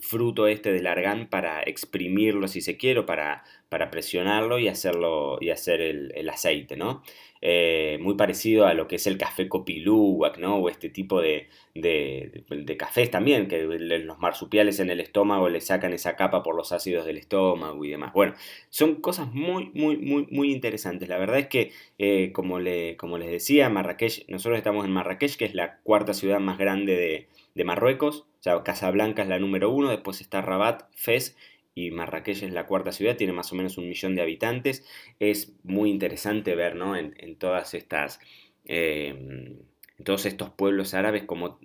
fruto 0.01 0.47
este 0.47 0.71
del 0.71 0.87
argán 0.87 1.27
para 1.29 1.61
exprimirlo 1.61 2.47
si 2.47 2.61
se 2.61 2.77
quiere, 2.77 3.03
para, 3.03 3.43
para 3.69 3.91
presionarlo 3.91 4.59
y 4.59 4.67
hacerlo 4.67 5.37
y 5.39 5.49
hacer 5.49 5.81
el, 5.81 6.29
aceite, 6.29 6.75
¿no? 6.77 7.03
Eh, 7.41 7.99
muy 8.01 8.15
parecido 8.15 8.65
a 8.65 8.73
lo 8.73 8.87
que 8.87 8.95
es 8.95 9.05
el 9.05 9.17
café 9.17 9.47
copiluwak, 9.47 10.39
¿no? 10.39 10.57
O 10.57 10.69
este 10.69 10.89
tipo 10.89 11.21
de, 11.21 11.49
de, 11.75 12.77
cafés 12.77 13.11
también, 13.11 13.47
que 13.47 13.61
los 13.63 14.17
marsupiales 14.19 14.79
en 14.79 14.89
el 14.89 14.99
estómago 14.99 15.47
le 15.49 15.61
sacan 15.61 15.93
esa 15.93 16.15
capa 16.15 16.41
por 16.41 16.55
los 16.55 16.71
ácidos 16.71 17.05
del 17.05 17.17
estómago 17.17 17.83
y 17.85 17.89
demás. 17.89 18.13
Bueno, 18.13 18.33
son 18.69 18.95
cosas 18.95 19.31
muy, 19.31 19.71
muy, 19.75 19.97
muy, 19.97 20.27
muy 20.31 20.51
interesantes. 20.51 21.07
La 21.07 21.19
verdad 21.19 21.39
es 21.39 21.47
que, 21.47 21.71
eh, 21.99 22.31
como, 22.33 22.59
le, 22.59 22.97
como 22.97 23.17
les 23.19 23.29
decía, 23.29 23.69
Marrakech, 23.69 24.27
nosotros 24.27 24.57
estamos 24.57 24.85
en 24.85 24.91
Marrakech, 24.91 25.37
que 25.37 25.45
es 25.45 25.53
la 25.53 25.77
cuarta 25.83 26.13
ciudad 26.13 26.39
más 26.39 26.57
grande 26.57 26.95
de, 26.95 27.27
de 27.57 27.63
Marruecos. 27.65 28.27
O 28.39 28.43
sea, 28.43 28.63
Casablanca 28.63 29.23
es 29.23 29.27
la 29.27 29.39
número 29.39 29.71
uno, 29.71 29.89
después 29.89 30.21
está 30.21 30.41
Rabat, 30.41 30.83
Fez 30.95 31.35
y 31.73 31.91
Marrakech 31.91 32.43
es 32.43 32.53
la 32.53 32.65
cuarta 32.65 32.91
ciudad, 32.91 33.17
tiene 33.17 33.33
más 33.33 33.51
o 33.51 33.55
menos 33.55 33.77
un 33.77 33.89
millón 33.89 34.15
de 34.15 34.21
habitantes. 34.21 34.85
Es 35.19 35.53
muy 35.63 35.89
interesante 35.89 36.55
ver 36.55 36.75
¿no? 36.75 36.95
en, 36.95 37.35
todas 37.35 37.73
estas... 37.73 38.19
Em, 38.65 39.57
en 39.97 40.03
todos 40.03 40.27
estos 40.27 40.51
pueblos 40.51 40.93
árabes 40.93 41.23
como 41.23 41.59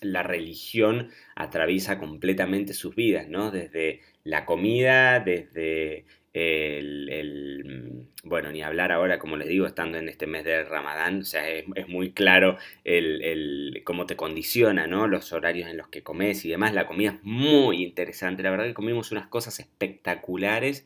la 0.00 0.22
religión 0.22 1.10
atraviesa 1.34 1.98
completamente 1.98 2.72
sus 2.72 2.94
vidas, 2.94 3.28
¿no? 3.28 3.50
Desde 3.50 4.00
la 4.22 4.44
comida, 4.44 5.18
desde 5.18 6.04
el, 6.34 8.08
bueno, 8.24 8.50
ni 8.50 8.62
hablar 8.62 8.90
ahora, 8.90 9.18
como 9.18 9.36
les 9.36 9.48
digo, 9.48 9.66
estando 9.66 9.98
en 9.98 10.08
este 10.08 10.26
mes 10.26 10.44
de 10.44 10.64
Ramadán, 10.64 11.20
o 11.20 11.24
sea, 11.24 11.48
es, 11.48 11.64
muy 11.88 12.12
claro 12.12 12.58
el, 12.82 13.80
cómo 13.84 14.06
te 14.06 14.16
condiciona, 14.16 14.86
¿no? 14.86 15.06
Los 15.06 15.32
horarios 15.32 15.70
en 15.70 15.76
los 15.76 15.88
que 15.88 16.02
comes 16.02 16.44
y 16.44 16.50
demás. 16.50 16.74
La 16.74 16.86
comida 16.86 17.10
es 17.10 17.22
muy 17.22 17.82
interesante, 17.84 18.42
la 18.42 18.50
verdad 18.50 18.66
que 18.66 18.74
comimos 18.74 19.12
unas 19.12 19.28
cosas 19.28 19.60
espectaculares 19.60 20.84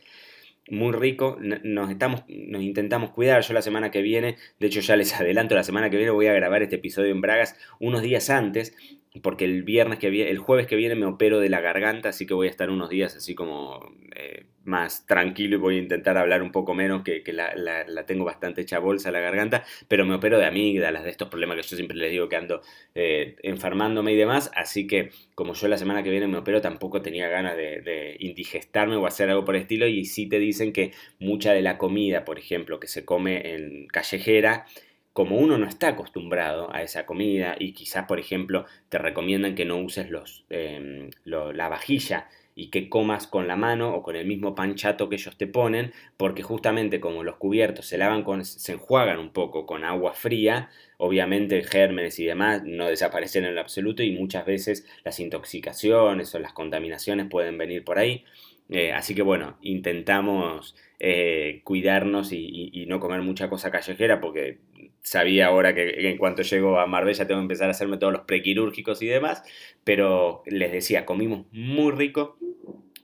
muy 0.70 0.92
rico. 0.92 1.38
Nos, 1.40 1.90
estamos, 1.90 2.24
nos 2.28 2.62
intentamos 2.62 3.10
cuidar. 3.10 3.42
Yo 3.42 3.54
la 3.54 3.62
semana 3.62 3.90
que 3.90 4.02
viene, 4.02 4.36
de 4.60 4.66
hecho 4.66 4.80
ya 4.80 4.96
les 4.96 5.14
adelanto, 5.20 5.54
la 5.54 5.64
semana 5.64 5.88
que 5.88 5.96
viene 5.96 6.10
voy 6.10 6.26
a 6.26 6.34
grabar 6.34 6.62
este 6.62 6.76
episodio 6.76 7.12
en 7.12 7.22
Bragas 7.22 7.56
unos 7.80 8.02
días 8.02 8.28
antes 8.28 8.76
porque 9.22 9.44
el 9.44 9.62
viernes 9.62 9.98
que 9.98 10.10
viene, 10.10 10.30
el 10.30 10.38
jueves 10.38 10.66
que 10.66 10.76
viene 10.76 10.94
me 10.94 11.06
opero 11.06 11.40
de 11.40 11.48
la 11.48 11.60
garganta, 11.60 12.10
así 12.10 12.26
que 12.26 12.34
voy 12.34 12.46
a 12.46 12.50
estar 12.50 12.70
unos 12.70 12.90
días 12.90 13.16
así 13.16 13.34
como 13.34 13.80
eh, 14.14 14.46
más 14.64 15.06
tranquilo 15.06 15.56
y 15.56 15.58
voy 15.58 15.76
a 15.76 15.78
intentar 15.78 16.18
hablar 16.18 16.42
un 16.42 16.52
poco 16.52 16.74
menos, 16.74 17.02
que, 17.02 17.22
la, 17.32 18.04
tengo 18.06 18.24
bastante 18.24 18.60
hecha 18.60 18.78
bolsa 18.78 19.10
la 19.10 19.20
garganta, 19.20 19.64
pero 19.88 20.04
me 20.04 20.14
opero 20.14 20.38
de 20.38 20.44
amígdalas, 20.44 21.04
de 21.04 21.10
estos 21.10 21.28
problemas 21.28 21.56
que 21.56 21.62
yo 21.62 21.76
siempre 21.76 21.96
les 21.96 22.10
digo 22.10 22.28
que 22.28 22.36
ando 22.36 22.60
eh, 22.94 23.36
enfermándome 23.42 24.12
y 24.12 24.16
demás, 24.16 24.50
así 24.54 24.86
que 24.86 25.10
como 25.34 25.54
yo 25.54 25.68
la 25.68 25.78
semana 25.78 26.02
que 26.02 26.10
viene 26.10 26.28
me 26.28 26.38
opero 26.38 26.60
tampoco 26.60 27.00
tenía 27.00 27.28
ganas 27.28 27.56
de, 27.56 27.80
de 27.80 28.16
indigestarme 28.20 28.96
o 28.96 29.06
hacer 29.06 29.30
algo 29.30 29.44
por 29.44 29.56
el 29.56 29.62
estilo 29.62 29.86
y 29.86 30.04
sí 30.04 30.28
te 30.28 30.38
dicen 30.38 30.72
que 30.72 30.92
mucha 31.18 31.52
de 31.52 31.62
la 31.62 31.78
comida, 31.78 32.24
por 32.24 32.38
ejemplo, 32.38 32.78
que 32.78 32.88
se 32.88 33.04
come 33.04 33.54
en 33.54 33.86
callejera, 33.88 34.66
como 35.18 35.36
uno 35.36 35.58
no 35.58 35.66
está 35.66 35.88
acostumbrado 35.88 36.72
a 36.72 36.80
esa 36.82 37.04
comida 37.04 37.56
y 37.58 37.72
quizás, 37.72 38.06
por 38.06 38.20
ejemplo, 38.20 38.66
te 38.88 38.98
recomiendan 38.98 39.56
que 39.56 39.64
no 39.64 39.76
uses 39.78 40.10
los, 40.10 40.44
em, 40.48 41.10
la 41.24 41.68
vajilla 41.68 42.28
y 42.54 42.70
que 42.70 42.88
comas 42.88 43.26
con 43.26 43.48
la 43.48 43.56
mano 43.56 43.92
o 43.96 44.04
con 44.04 44.14
el 44.14 44.28
mismo 44.28 44.54
panchato 44.54 45.08
que 45.08 45.16
ellos 45.16 45.36
te 45.36 45.48
ponen, 45.48 45.92
porque 46.16 46.44
justamente 46.44 47.00
como 47.00 47.24
los 47.24 47.34
cubiertos 47.34 47.86
se 47.86 47.98
lavan 47.98 48.22
con, 48.22 48.44
se 48.44 48.70
enjuagan 48.70 49.18
un 49.18 49.30
poco 49.30 49.66
con 49.66 49.82
agua 49.82 50.14
fría, 50.14 50.70
obviamente 50.98 51.64
gérmenes 51.64 52.20
y 52.20 52.24
demás 52.24 52.62
no 52.64 52.86
desaparecen 52.86 53.44
en 53.44 53.56
lo 53.56 53.60
absoluto 53.60 54.04
y 54.04 54.12
muchas 54.12 54.46
veces 54.46 54.86
las 55.02 55.18
intoxicaciones 55.18 56.32
o 56.32 56.38
las 56.38 56.52
contaminaciones 56.52 57.26
pueden 57.28 57.58
venir 57.58 57.82
por 57.82 57.98
ahí. 57.98 58.24
Eh, 58.70 58.92
así 58.92 59.14
que 59.14 59.22
bueno, 59.22 59.56
intentamos 59.62 60.76
eh, 61.00 61.60
cuidarnos 61.64 62.32
y, 62.32 62.84
no 62.88 63.00
comer 63.00 63.22
mucha 63.22 63.48
cosa 63.48 63.70
callejera 63.70 64.20
porque 64.20 64.58
sabía 65.02 65.46
ahora 65.46 65.74
que 65.74 66.10
en 66.10 66.18
cuanto 66.18 66.42
llego 66.42 66.78
a 66.78 66.86
Marbella 66.86 67.26
tengo 67.26 67.40
que 67.40 67.44
empezar 67.44 67.68
a 67.68 67.72
hacerme 67.72 67.98
todos 67.98 68.12
los 68.12 68.22
prequirúrgicos 68.22 69.02
y 69.02 69.06
demás, 69.06 69.42
pero 69.84 70.42
les 70.46 70.72
decía, 70.72 71.06
comimos 71.06 71.46
muy 71.52 71.92
rico, 71.92 72.36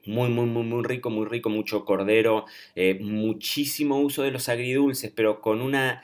muy, 0.06 0.28
muy, 0.28 0.46
muy, 0.46 0.64
muy 0.64 0.84
rico, 0.84 1.10
muy 1.10 1.26
rico, 1.26 1.48
mucho 1.48 1.84
cordero, 1.84 2.44
eh, 2.74 2.98
muchísimo 3.00 3.98
uso 4.00 4.22
de 4.22 4.30
los 4.30 4.48
agridulces, 4.48 5.10
pero 5.14 5.40
con 5.40 5.60
una... 5.60 6.02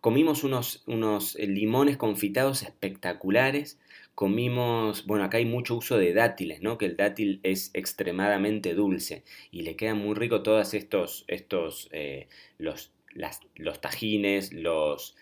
Comimos 0.00 0.44
unos, 0.44 0.84
unos 0.86 1.34
limones 1.34 1.96
confitados 1.96 2.62
espectaculares, 2.62 3.80
comimos, 4.14 5.06
bueno, 5.06 5.24
acá 5.24 5.38
hay 5.38 5.44
mucho 5.44 5.74
uso 5.74 5.98
de 5.98 6.14
dátiles, 6.14 6.60
¿no? 6.62 6.78
Que 6.78 6.86
el 6.86 6.96
dátil 6.96 7.40
es 7.42 7.72
extremadamente 7.74 8.74
dulce 8.74 9.24
y 9.50 9.62
le 9.62 9.74
quedan 9.74 9.98
muy 9.98 10.14
rico 10.14 10.42
todos 10.42 10.72
estos, 10.74 11.24
estos, 11.26 11.88
eh, 11.90 12.28
los, 12.58 12.92
los 13.56 13.80
tajines, 13.80 14.52
los 14.52 15.16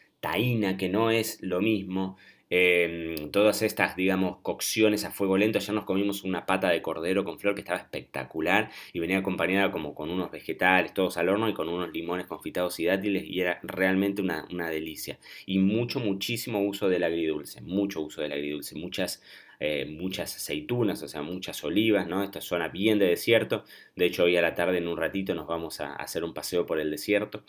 que 0.78 0.88
no 0.88 1.10
es 1.10 1.40
lo 1.42 1.60
mismo, 1.60 2.16
Em, 2.48 3.32
todas 3.32 3.62
estas, 3.62 3.96
digamos, 3.96 4.38
cocciones 4.42 5.04
a 5.04 5.10
fuego 5.10 5.36
lento. 5.36 5.58
Ayer 5.58 5.74
nos 5.74 5.84
comimos 5.84 6.22
una 6.22 6.46
pata 6.46 6.68
de 6.70 6.80
cordero 6.80 7.24
con 7.24 7.40
flor 7.40 7.54
que 7.54 7.60
estaba 7.60 7.80
espectacular 7.80 8.70
y 8.92 9.00
venía 9.00 9.18
acompañada 9.18 9.72
como 9.72 9.94
con 9.96 10.10
unos 10.10 10.30
vegetales, 10.30 10.94
todos 10.94 11.16
al 11.16 11.28
horno 11.28 11.48
y 11.48 11.54
con 11.54 11.68
unos 11.68 11.92
limones 11.92 12.26
confitados 12.26 12.78
y 12.78 12.84
dátiles 12.84 13.24
y 13.24 13.40
era 13.40 13.58
realmente 13.64 14.22
una, 14.22 14.70
delicia. 14.70 15.18
Y 15.44 15.58
mucho, 15.58 15.98
muchísimo 16.00 16.60
uso 16.60 16.88
del 16.88 17.02
agridulce, 17.04 17.60
mucho 17.62 18.00
uso 18.00 18.22
del 18.22 18.32
agridulce, 18.32 18.76
muchas... 18.76 19.22
Eh, 19.58 19.86
muchas 19.86 20.36
aceitunas, 20.36 21.02
o 21.02 21.08
sea, 21.08 21.22
muchas 21.22 21.64
olivas, 21.64 22.06
¿no? 22.06 22.22
Esta 22.22 22.42
zona 22.42 22.68
bien 22.68 22.98
de 22.98 23.06
desierto. 23.06 23.64
De 23.94 24.04
hecho, 24.04 24.24
hoy 24.24 24.36
a 24.36 24.42
la 24.42 24.54
tarde, 24.54 24.76
en 24.76 24.86
un 24.86 24.98
ratito, 24.98 25.34
nos 25.34 25.46
vamos 25.46 25.80
a 25.80 25.94
hacer 25.94 26.24
un 26.24 26.34
paseo 26.34 26.66
por 26.66 26.78
el 26.78 26.90
desierto. 26.90 27.42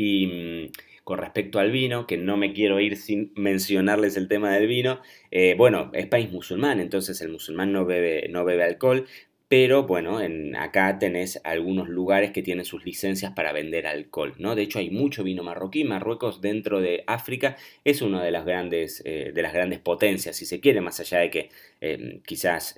Y, 0.00 0.28
mm, 0.28 0.72
con 1.02 1.18
respecto 1.18 1.58
al 1.58 1.72
vino, 1.72 2.06
que 2.06 2.16
no 2.16 2.36
me 2.36 2.52
quiero 2.52 2.78
ir 2.78 2.96
sin 2.96 3.32
mencionarles 3.34 4.16
el 4.16 4.28
tema 4.28 4.52
del 4.54 4.68
vino, 4.68 5.00
eh, 5.32 5.56
bueno, 5.58 5.90
es 5.92 6.06
país 6.06 6.30
musulmán, 6.30 6.78
entonces 6.78 7.20
el 7.20 7.30
musulmán 7.30 7.72
no 7.72 7.84
bebe, 7.84 8.28
no 8.28 8.44
bebe 8.44 8.62
alcohol, 8.62 9.06
pero 9.48 9.88
bueno, 9.88 10.20
en, 10.20 10.54
acá 10.54 10.98
tenés 11.00 11.40
algunos 11.42 11.88
lugares 11.88 12.30
que 12.30 12.42
tienen 12.42 12.64
sus 12.64 12.84
licencias 12.84 13.32
para 13.32 13.52
vender 13.52 13.88
alcohol, 13.88 14.34
¿no? 14.38 14.54
De 14.54 14.62
hecho 14.62 14.78
hay 14.78 14.90
mucho 14.90 15.24
vino 15.24 15.42
marroquí, 15.42 15.82
Marruecos 15.82 16.40
dentro 16.40 16.80
de 16.80 17.02
África 17.08 17.56
es 17.84 18.00
una 18.00 18.22
de 18.22 18.30
las 18.30 18.44
grandes, 18.44 19.02
eh, 19.04 19.32
de 19.34 19.42
las 19.42 19.52
grandes 19.52 19.80
potencias, 19.80 20.36
si 20.36 20.46
se 20.46 20.60
quiere, 20.60 20.80
más 20.80 21.00
allá 21.00 21.18
de 21.18 21.30
que 21.30 21.50
eh, 21.80 22.20
quizás 22.24 22.76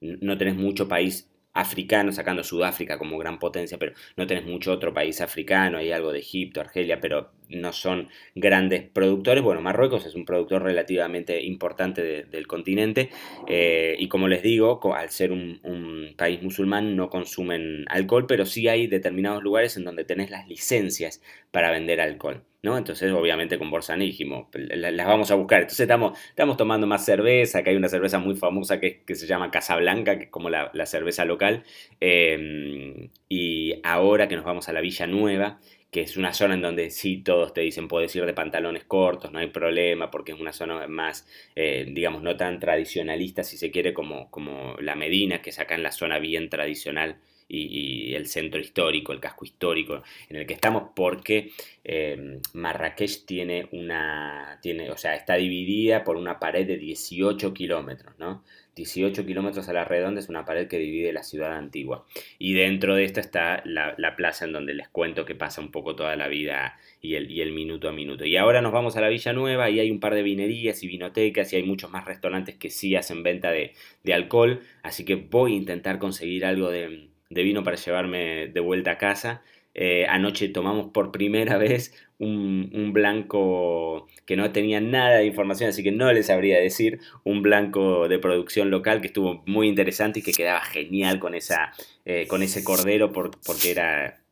no 0.00 0.38
tenés 0.38 0.56
mucho 0.56 0.88
país 0.88 1.28
africano, 1.54 2.12
sacando 2.12 2.44
Sudáfrica 2.44 2.98
como 2.98 3.16
gran 3.18 3.38
potencia, 3.38 3.78
pero 3.78 3.94
no 4.16 4.26
tenés 4.26 4.44
mucho 4.44 4.72
otro 4.72 4.92
país 4.92 5.20
africano, 5.20 5.78
hay 5.78 5.92
algo 5.92 6.12
de 6.12 6.18
Egipto, 6.18 6.60
Argelia, 6.60 7.00
pero 7.00 7.30
no 7.48 7.72
son 7.72 8.08
grandes 8.34 8.82
productores. 8.82 9.42
Bueno, 9.42 9.60
Marruecos 9.60 10.06
es 10.06 10.14
un 10.14 10.24
productor 10.24 10.62
relativamente 10.62 11.42
importante 11.42 12.24
del 12.24 12.46
continente 12.46 13.10
eh, 13.48 13.96
y 13.98 14.08
como 14.08 14.28
les 14.28 14.42
digo, 14.42 14.80
al 14.94 15.10
ser 15.10 15.32
un, 15.32 16.14
país 16.16 16.42
musulmán 16.42 16.96
no 16.96 17.10
consumen 17.10 17.84
alcohol, 17.88 18.26
pero 18.26 18.46
sí 18.46 18.68
hay 18.68 18.86
determinados 18.86 19.42
lugares 19.42 19.76
en 19.76 19.84
donde 19.84 20.04
tenés 20.04 20.30
las 20.30 20.48
licencias 20.48 21.22
para 21.50 21.70
vender 21.70 22.00
alcohol. 22.00 22.42
¿no? 22.62 22.78
Entonces, 22.78 23.12
obviamente, 23.12 23.58
con 23.58 23.70
Borsanígimo, 23.70 24.48
las 24.54 25.06
vamos 25.06 25.30
a 25.30 25.34
buscar. 25.34 25.60
Entonces, 25.60 25.80
estamos, 25.80 26.18
estamos 26.28 26.56
tomando 26.56 26.86
más 26.86 27.04
cerveza, 27.04 27.62
que 27.62 27.70
hay 27.70 27.76
una 27.76 27.90
cerveza 27.90 28.18
muy 28.18 28.36
famosa 28.36 28.80
que, 28.80 29.02
que 29.02 29.14
se 29.14 29.26
llama 29.26 29.50
Casablanca, 29.50 30.16
que 30.16 30.24
es 30.24 30.30
como 30.30 30.48
la, 30.48 30.86
cerveza 30.86 31.26
local. 31.26 31.64
Eh, 32.00 33.10
y 33.28 33.74
ahora 33.82 34.28
que 34.28 34.36
nos 34.36 34.44
vamos 34.46 34.68
a 34.68 34.72
la 34.72 34.80
Villa 34.80 35.06
Nueva, 35.06 35.58
que 35.94 36.00
es 36.00 36.16
una 36.16 36.34
zona 36.34 36.54
en 36.54 36.62
donde 36.62 36.90
sí 36.90 37.18
todos 37.18 37.54
te 37.54 37.60
dicen 37.60 37.86
puedes 37.86 38.16
ir 38.16 38.26
de 38.26 38.34
pantalones 38.34 38.82
cortos, 38.82 39.30
no 39.30 39.38
hay 39.38 39.46
problema, 39.46 40.10
porque 40.10 40.32
es 40.32 40.40
una 40.40 40.52
zona 40.52 40.88
más, 40.88 41.24
eh, 41.54 41.86
digamos, 41.88 42.20
no 42.20 42.36
tan 42.36 42.58
tradicionalista, 42.58 43.44
si 43.44 43.56
se 43.56 43.70
quiere, 43.70 43.94
como, 43.94 44.28
como 44.28 44.74
la 44.80 44.96
Medina, 44.96 45.40
que 45.40 45.52
en 45.76 45.84
la 45.84 45.92
zona 45.92 46.18
bien 46.18 46.50
tradicional 46.50 47.18
y, 47.48 48.14
el 48.14 48.26
centro 48.26 48.60
histórico, 48.60 49.12
el 49.12 49.20
casco 49.20 49.44
histórico 49.44 50.02
en 50.28 50.36
el 50.36 50.46
que 50.46 50.54
estamos, 50.54 50.90
porque 50.94 51.52
eh, 51.84 52.40
Marrakech 52.52 53.24
tiene 53.26 53.68
una, 53.72 54.58
tiene, 54.62 54.90
o 54.90 54.96
sea, 54.96 55.14
está 55.14 55.34
dividida 55.34 56.04
por 56.04 56.16
una 56.16 56.38
pared 56.38 56.66
de 56.66 56.78
18 56.78 57.52
kilómetros, 57.52 58.18
¿no? 58.18 58.42
18 58.76 59.24
kilómetros 59.24 59.68
a 59.68 59.72
la 59.72 59.84
redonda 59.84 60.20
es 60.20 60.28
una 60.28 60.44
pared 60.44 60.66
que 60.66 60.78
divide 60.78 61.12
la 61.12 61.22
ciudad 61.22 61.56
antigua. 61.56 62.06
Y 62.38 62.54
dentro 62.54 62.96
de 62.96 63.04
esta 63.04 63.20
está 63.20 63.62
la, 63.64 63.94
plaza 64.16 64.44
en 64.44 64.52
donde 64.52 64.74
les 64.74 64.88
cuento 64.88 65.24
que 65.24 65.34
pasa 65.34 65.60
un 65.60 65.70
poco 65.70 65.94
toda 65.94 66.16
la 66.16 66.28
vida 66.28 66.78
y 67.00 67.14
el, 67.14 67.30
y 67.30 67.40
el, 67.40 67.52
minuto 67.52 67.88
a 67.88 67.92
minuto. 67.92 68.24
Y 68.24 68.36
ahora 68.36 68.60
nos 68.60 68.72
vamos 68.72 68.96
a 68.96 69.00
la 69.00 69.08
Villa 69.08 69.32
Nueva 69.32 69.70
y 69.70 69.80
hay 69.80 69.90
un 69.90 70.00
par 70.00 70.14
de 70.14 70.22
vinerías 70.22 70.82
y 70.82 70.88
vinotecas 70.88 71.52
y 71.52 71.56
hay 71.56 71.62
muchos 71.62 71.90
más 71.90 72.04
restaurantes 72.04 72.56
que 72.56 72.70
sí 72.70 72.96
hacen 72.96 73.22
venta 73.22 73.50
de, 73.50 73.74
alcohol. 74.12 74.60
Así 74.82 75.04
que 75.04 75.14
voy 75.16 75.52
a 75.52 75.56
intentar 75.56 75.98
conseguir 75.98 76.44
algo 76.44 76.70
de, 76.70 77.08
de 77.34 77.42
vino 77.42 77.64
para 77.64 77.76
llevarme 77.76 78.48
de 78.48 78.60
vuelta 78.60 78.92
a 78.92 78.98
casa. 78.98 79.42
Eh, 79.74 80.06
anoche 80.08 80.48
tomamos 80.48 80.92
por 80.92 81.10
primera 81.10 81.58
vez 81.58 81.92
un, 82.18 82.92
blanco 82.92 84.06
que 84.24 84.36
no 84.36 84.52
tenía 84.52 84.80
nada 84.80 85.18
de 85.18 85.26
información, 85.26 85.68
así 85.70 85.82
que 85.82 85.90
no 85.90 86.12
les 86.12 86.26
sabría 86.26 86.60
decir, 86.60 87.00
un 87.24 87.42
blanco 87.42 88.08
de 88.08 88.20
producción 88.20 88.70
local 88.70 89.00
que 89.00 89.08
estuvo 89.08 89.42
muy 89.46 89.68
interesante 89.68 90.20
y 90.20 90.22
que 90.22 90.32
quedaba 90.32 90.60
genial 90.62 91.18
con, 91.18 91.34
esa, 91.34 91.72
eh, 92.04 92.26
con 92.28 92.42
ese 92.42 92.62
cordero 92.62 93.12
porque 93.12 93.72
era 93.72 94.23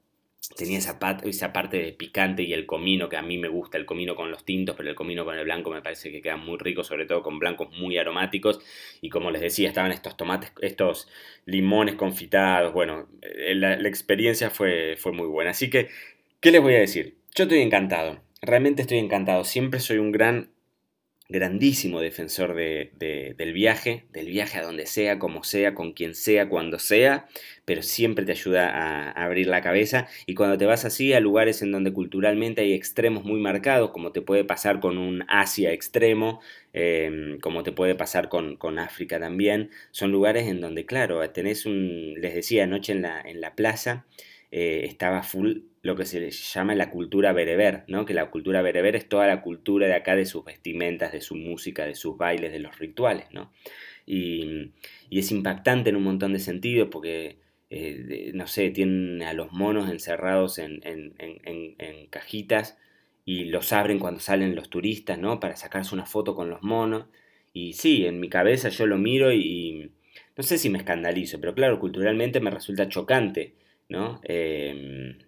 tenía 0.56 0.78
esa, 0.78 0.98
esa 1.24 1.52
parte 1.52 1.78
de 1.78 1.92
picante 1.92 2.42
y 2.42 2.52
el 2.52 2.66
comino, 2.66 3.08
que 3.08 3.16
a 3.16 3.22
mí 3.22 3.38
me 3.38 3.48
gusta 3.48 3.78
el 3.78 3.86
comino 3.86 4.14
con 4.14 4.30
los 4.30 4.44
tintos, 4.44 4.76
pero 4.76 4.88
el 4.88 4.94
comino 4.94 5.24
con 5.24 5.36
el 5.36 5.44
blanco 5.44 5.70
me 5.70 5.82
parece 5.82 6.10
que 6.10 6.20
queda 6.20 6.36
muy 6.36 6.58
rico, 6.58 6.84
sobre 6.84 7.06
todo 7.06 7.22
con 7.22 7.38
blancos 7.38 7.70
muy 7.78 7.96
aromáticos. 7.98 8.60
Y 9.00 9.08
como 9.08 9.30
les 9.30 9.40
decía, 9.40 9.68
estaban 9.68 9.92
estos 9.92 10.16
tomates, 10.16 10.52
estos 10.60 11.08
limones 11.46 11.94
confitados. 11.94 12.72
Bueno, 12.72 13.08
eh, 13.22 13.54
la, 13.54 13.76
la 13.76 13.88
experiencia 13.88 14.50
fue, 14.50 14.96
fue 14.98 15.12
muy 15.12 15.26
buena. 15.26 15.50
Así 15.50 15.70
que, 15.70 15.88
¿qué 16.40 16.50
les 16.50 16.60
voy 16.60 16.74
a 16.74 16.80
decir? 16.80 17.16
Yo 17.34 17.44
estoy 17.44 17.60
encantado, 17.60 18.20
realmente 18.40 18.82
estoy 18.82 18.98
encantado. 18.98 19.44
Siempre 19.44 19.80
soy 19.80 19.98
un 19.98 20.12
gran 20.12 20.50
grandísimo 21.32 22.00
defensor 22.00 22.54
de, 22.54 22.92
del 23.36 23.52
viaje, 23.52 24.04
del 24.12 24.26
viaje 24.26 24.58
a 24.58 24.62
donde 24.62 24.86
sea, 24.86 25.18
como 25.18 25.42
sea, 25.42 25.74
con 25.74 25.92
quien 25.94 26.14
sea, 26.14 26.48
cuando 26.48 26.78
sea, 26.78 27.26
pero 27.64 27.82
siempre 27.82 28.24
te 28.24 28.32
ayuda 28.32 28.68
a, 28.68 29.10
abrir 29.10 29.46
la 29.48 29.62
cabeza. 29.62 30.06
Y 30.26 30.34
cuando 30.34 30.58
te 30.58 30.66
vas 30.66 30.84
así 30.84 31.12
a 31.14 31.20
lugares 31.20 31.62
en 31.62 31.72
donde 31.72 31.92
culturalmente 31.92 32.60
hay 32.60 32.74
extremos 32.74 33.24
muy 33.24 33.40
marcados, 33.40 33.90
como 33.90 34.12
te 34.12 34.20
puede 34.22 34.44
pasar 34.44 34.78
con 34.80 34.98
un 34.98 35.24
Asia 35.26 35.72
extremo, 35.72 36.40
em, 36.72 37.40
como 37.40 37.62
te 37.62 37.72
puede 37.72 37.94
pasar 37.94 38.28
con, 38.28 38.56
con, 38.56 38.78
África 38.78 39.18
también, 39.18 39.70
son 39.90 40.12
lugares 40.12 40.46
en 40.48 40.60
donde, 40.60 40.86
claro, 40.86 41.28
tenés 41.30 41.66
un, 41.66 42.14
les 42.20 42.34
decía 42.34 42.64
anoche 42.64 42.92
en 42.92 43.02
la, 43.02 43.20
en 43.20 43.40
la 43.40 43.54
plaza, 43.54 44.06
eh, 44.50 44.84
estaba 44.86 45.22
full 45.22 45.71
lo 45.82 45.96
que 45.96 46.04
se 46.04 46.30
llama 46.30 46.74
la 46.76 46.90
cultura 46.90 47.32
bereber, 47.32 47.84
¿no? 47.88 48.04
que 48.04 48.14
la 48.14 48.30
cultura 48.30 48.62
bereber 48.62 48.94
es 48.94 49.08
toda 49.08 49.26
la 49.26 49.42
cultura 49.42 49.88
de 49.88 49.94
acá, 49.94 50.14
de 50.14 50.26
sus 50.26 50.44
vestimentas, 50.44 51.12
de 51.12 51.20
su 51.20 51.34
música, 51.34 51.84
de 51.84 51.96
sus 51.96 52.16
bailes, 52.16 52.52
de 52.52 52.60
los 52.60 52.78
rituales. 52.78 53.26
¿no? 53.32 53.52
Y, 54.06 54.72
es 55.10 55.30
impactante 55.30 55.90
en 55.90 55.96
un 55.96 56.04
montón 56.04 56.32
de 56.32 56.38
sentidos 56.38 56.88
porque, 56.90 57.38
eh, 57.70 58.30
no 58.34 58.46
sé, 58.46 58.70
tienen 58.70 59.22
a 59.22 59.34
los 59.34 59.52
monos 59.52 59.90
encerrados 59.90 60.58
en, 60.58 60.80
cajitas 62.10 62.78
y 63.24 63.44
los 63.46 63.72
abren 63.72 63.98
cuando 63.98 64.20
salen 64.20 64.54
los 64.54 64.70
turistas, 64.70 65.18
¿no? 65.18 65.38
Para 65.38 65.56
sacarse 65.56 65.94
una 65.94 66.06
foto 66.06 66.34
con 66.34 66.48
los 66.50 66.62
monos. 66.62 67.06
Y 67.52 67.74
sí, 67.74 68.06
en 68.06 68.20
mi 68.20 68.28
cabeza 68.28 68.68
yo 68.70 68.86
lo 68.86 68.98
miro 68.98 69.32
y 69.32 69.92
no 70.36 70.42
sé 70.42 70.58
si 70.58 70.70
me 70.70 70.78
escandalizo, 70.78 71.40
pero 71.40 71.54
claro, 71.54 71.78
culturalmente 71.78 72.40
me 72.40 72.50
resulta 72.50 72.88
chocante 72.88 73.54
¿no? 73.92 74.20
Em, 74.24 75.18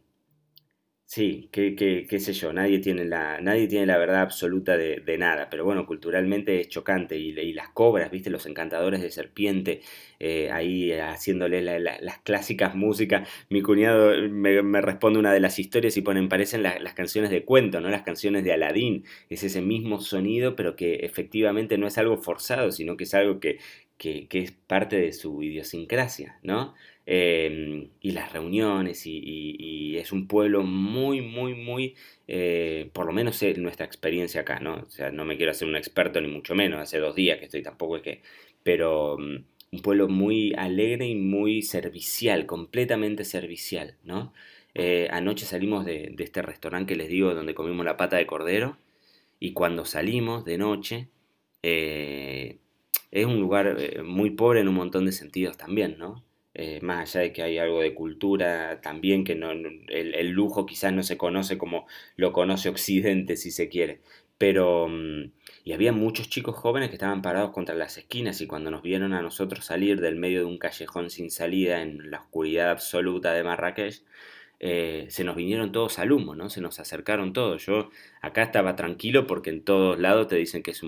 sí, 1.14 1.49
qué, 1.52 1.76
qué, 1.76 2.18
sé 2.18 2.33
yo, 2.33 2.52
nadie 2.52 2.80
tiene 2.80 3.04
la, 3.04 3.40
nadie 3.40 3.68
tiene 3.68 3.87
la 3.87 3.99
verdad 3.99 4.23
absoluta 4.23 4.76
de, 4.76 5.16
nada, 5.16 5.49
pero 5.49 5.64
bueno, 5.64 5.87
culturalmente 5.87 6.61
es 6.61 6.68
chocante 6.68 7.16
y, 7.16 7.52
las 7.52 7.68
cobras, 7.68 8.11
viste, 8.11 8.30
los 8.30 8.47
encantadores 8.47 9.00
de 9.00 9.12
serpiente, 9.12 9.80
eh, 10.18 10.50
ahí 10.50 10.90
haciéndole 10.92 11.62
las 11.62 12.18
clásicas 12.25 12.75
músicas, 12.75 13.28
mi 13.49 13.62
cuñado 13.62 14.12
me, 14.28 14.80
responde 14.80 15.21
una 15.21 15.33
de 15.33 15.38
las 15.38 15.61
historias 15.61 15.97
y 15.97 16.02
ponen, 16.02 16.28
parecen 16.28 16.64
las 16.64 16.94
canciones 16.94 17.30
de 17.30 17.44
cuento, 17.44 17.80
¿no? 17.80 17.90
Las 17.90 18.02
canciones 18.02 18.42
de 18.42 18.52
Aladín, 18.52 19.04
es 19.30 19.44
ese 19.44 19.62
mismo 19.62 20.00
sonido, 20.00 20.56
pero 20.56 20.75
que 20.75 20.97
efectivamente 20.97 21.78
no 21.78 21.87
es 21.87 21.97
algo 21.97 22.16
forzado, 22.18 22.73
sino 22.73 22.97
que 22.97 23.04
es 23.04 23.14
algo 23.14 23.38
que, 23.38 23.59
que, 23.99 24.26
que 24.26 24.40
es 24.40 24.50
parte 24.50 24.97
de 24.97 25.12
su 25.12 25.42
idiosincrasia, 25.44 26.40
¿no? 26.42 26.75
Em, 27.06 27.90
y 28.00 28.12
las 28.12 28.32
reuniones, 28.32 29.02
y, 29.06 29.96
es 29.99 30.11
un 30.12 30.26
pueblo 30.26 30.62
muy, 30.62 31.20
muy, 31.20 31.54
muy, 31.54 31.94
eh, 32.26 32.90
por 32.92 33.06
lo 33.06 33.12
menos 33.12 33.42
es 33.42 33.58
nuestra 33.58 33.87
experiencia 33.87 34.40
acá, 34.42 34.58
¿no? 34.61 34.76
O 34.76 34.90
sea, 34.90 35.11
no 35.11 35.25
me 35.25 35.37
quiero 35.37 35.52
hacer 35.52 35.68
un 35.68 35.76
experto 35.76 36.20
ni 36.20 36.28
mucho 36.28 36.54
menos, 36.54 36.80
hace 36.80 36.99
dos 36.99 37.14
días 37.14 37.38
que 37.38 37.44
estoy, 37.44 37.62
tampoco 37.62 37.96
es 37.99 38.02
que, 38.02 38.23
pero 38.62 39.16
mm, 39.18 39.44
un 39.73 39.82
pueblo 39.82 40.08
muy 40.08 40.54
alegre 40.56 41.06
y 41.06 41.14
muy 41.14 41.62
servicial, 41.62 42.46
completamente 42.46 43.25
servicial, 43.25 43.96
¿no? 44.04 44.32
Eh, 44.75 45.08
anoche 45.11 45.46
salimos 45.46 45.84
de, 45.84 46.14
este 46.18 46.42
restaurante 46.42 46.94
que 46.94 46.99
les 46.99 47.08
digo, 47.08 47.34
donde 47.34 47.54
comimos 47.54 47.84
la 47.84 47.96
pata 47.96 48.16
de 48.16 48.26
cordero, 48.26 48.78
y 49.40 49.52
cuando 49.52 49.84
salimos 49.84 50.44
de 50.44 50.58
noche, 50.58 51.08
eh, 51.62 52.58
es 53.11 53.26
un 53.26 53.40
lugar 53.40 53.76
muy 54.04 54.30
pobre 54.30 54.61
en 54.61 54.68
un 54.68 54.75
montón 54.76 55.06
de 55.06 55.12
sentidos 55.12 55.56
también, 55.58 55.96
¿no? 55.99 56.25
Más 56.82 57.16
allá 57.16 57.23
de 57.23 57.32
que 57.32 57.42
hay 57.42 57.58
algo 57.58 57.80
de 57.80 57.94
cultura 57.94 58.80
también, 58.80 59.25
que 59.25 59.34
no, 59.34 59.50
el, 59.50 60.28
lujo 60.30 60.66
quizás 60.66 60.92
no 60.92 61.02
se 61.02 61.16
conoce 61.16 61.58
como 61.58 61.87
lo 62.16 62.32
conoce 62.32 62.68
Occidente, 62.68 63.37
si 63.37 63.50
se 63.50 63.68
quiere, 63.68 64.00
pero... 64.38 64.88
Mm, 64.88 65.32
y 65.66 65.73
había 65.73 65.92
muchos 65.92 66.28
chicos 66.28 66.56
jóvenes 66.56 66.90
que 66.90 66.96
estaban 66.96 67.23
parados 67.23 67.50
contra 67.52 67.75
las 67.75 67.96
esquinas 67.96 68.42
y 68.42 68.46
cuando 68.46 68.70
nos 68.70 68.82
vieron 68.82 69.14
a 69.14 69.23
nosotros 69.23 69.64
salir 69.64 69.99
del 70.02 70.16
medio 70.16 70.40
de 70.40 70.44
un 70.44 70.58
callejón 70.58 71.08
sin 71.08 71.30
salida 71.30 71.80
en 71.80 72.11
la 72.11 72.20
oscuridad 72.20 72.70
absoluta 72.70 73.32
de 73.32 73.44
Marrakech, 73.44 74.02
eh, 74.61 75.06
se 75.08 75.25
nos 75.25 75.37
vinieron 75.37 75.73
todos 75.73 75.99
al 75.99 76.12
humo, 76.12 76.34
¿no? 76.34 76.50
Se 76.50 76.61
nos 76.61 76.80
acercaron 76.80 77.32
todos. 77.32 77.64
Yo 77.66 77.90
acá 78.20 78.42
estaba 78.42 78.76
tranquilo 78.76 79.26
porque 79.26 79.50
en 79.50 79.64
todos 79.64 79.99
lados 79.99 80.28
te 80.28 80.37
dicen 80.37 80.62
que 80.62 80.73
es, 80.73 80.82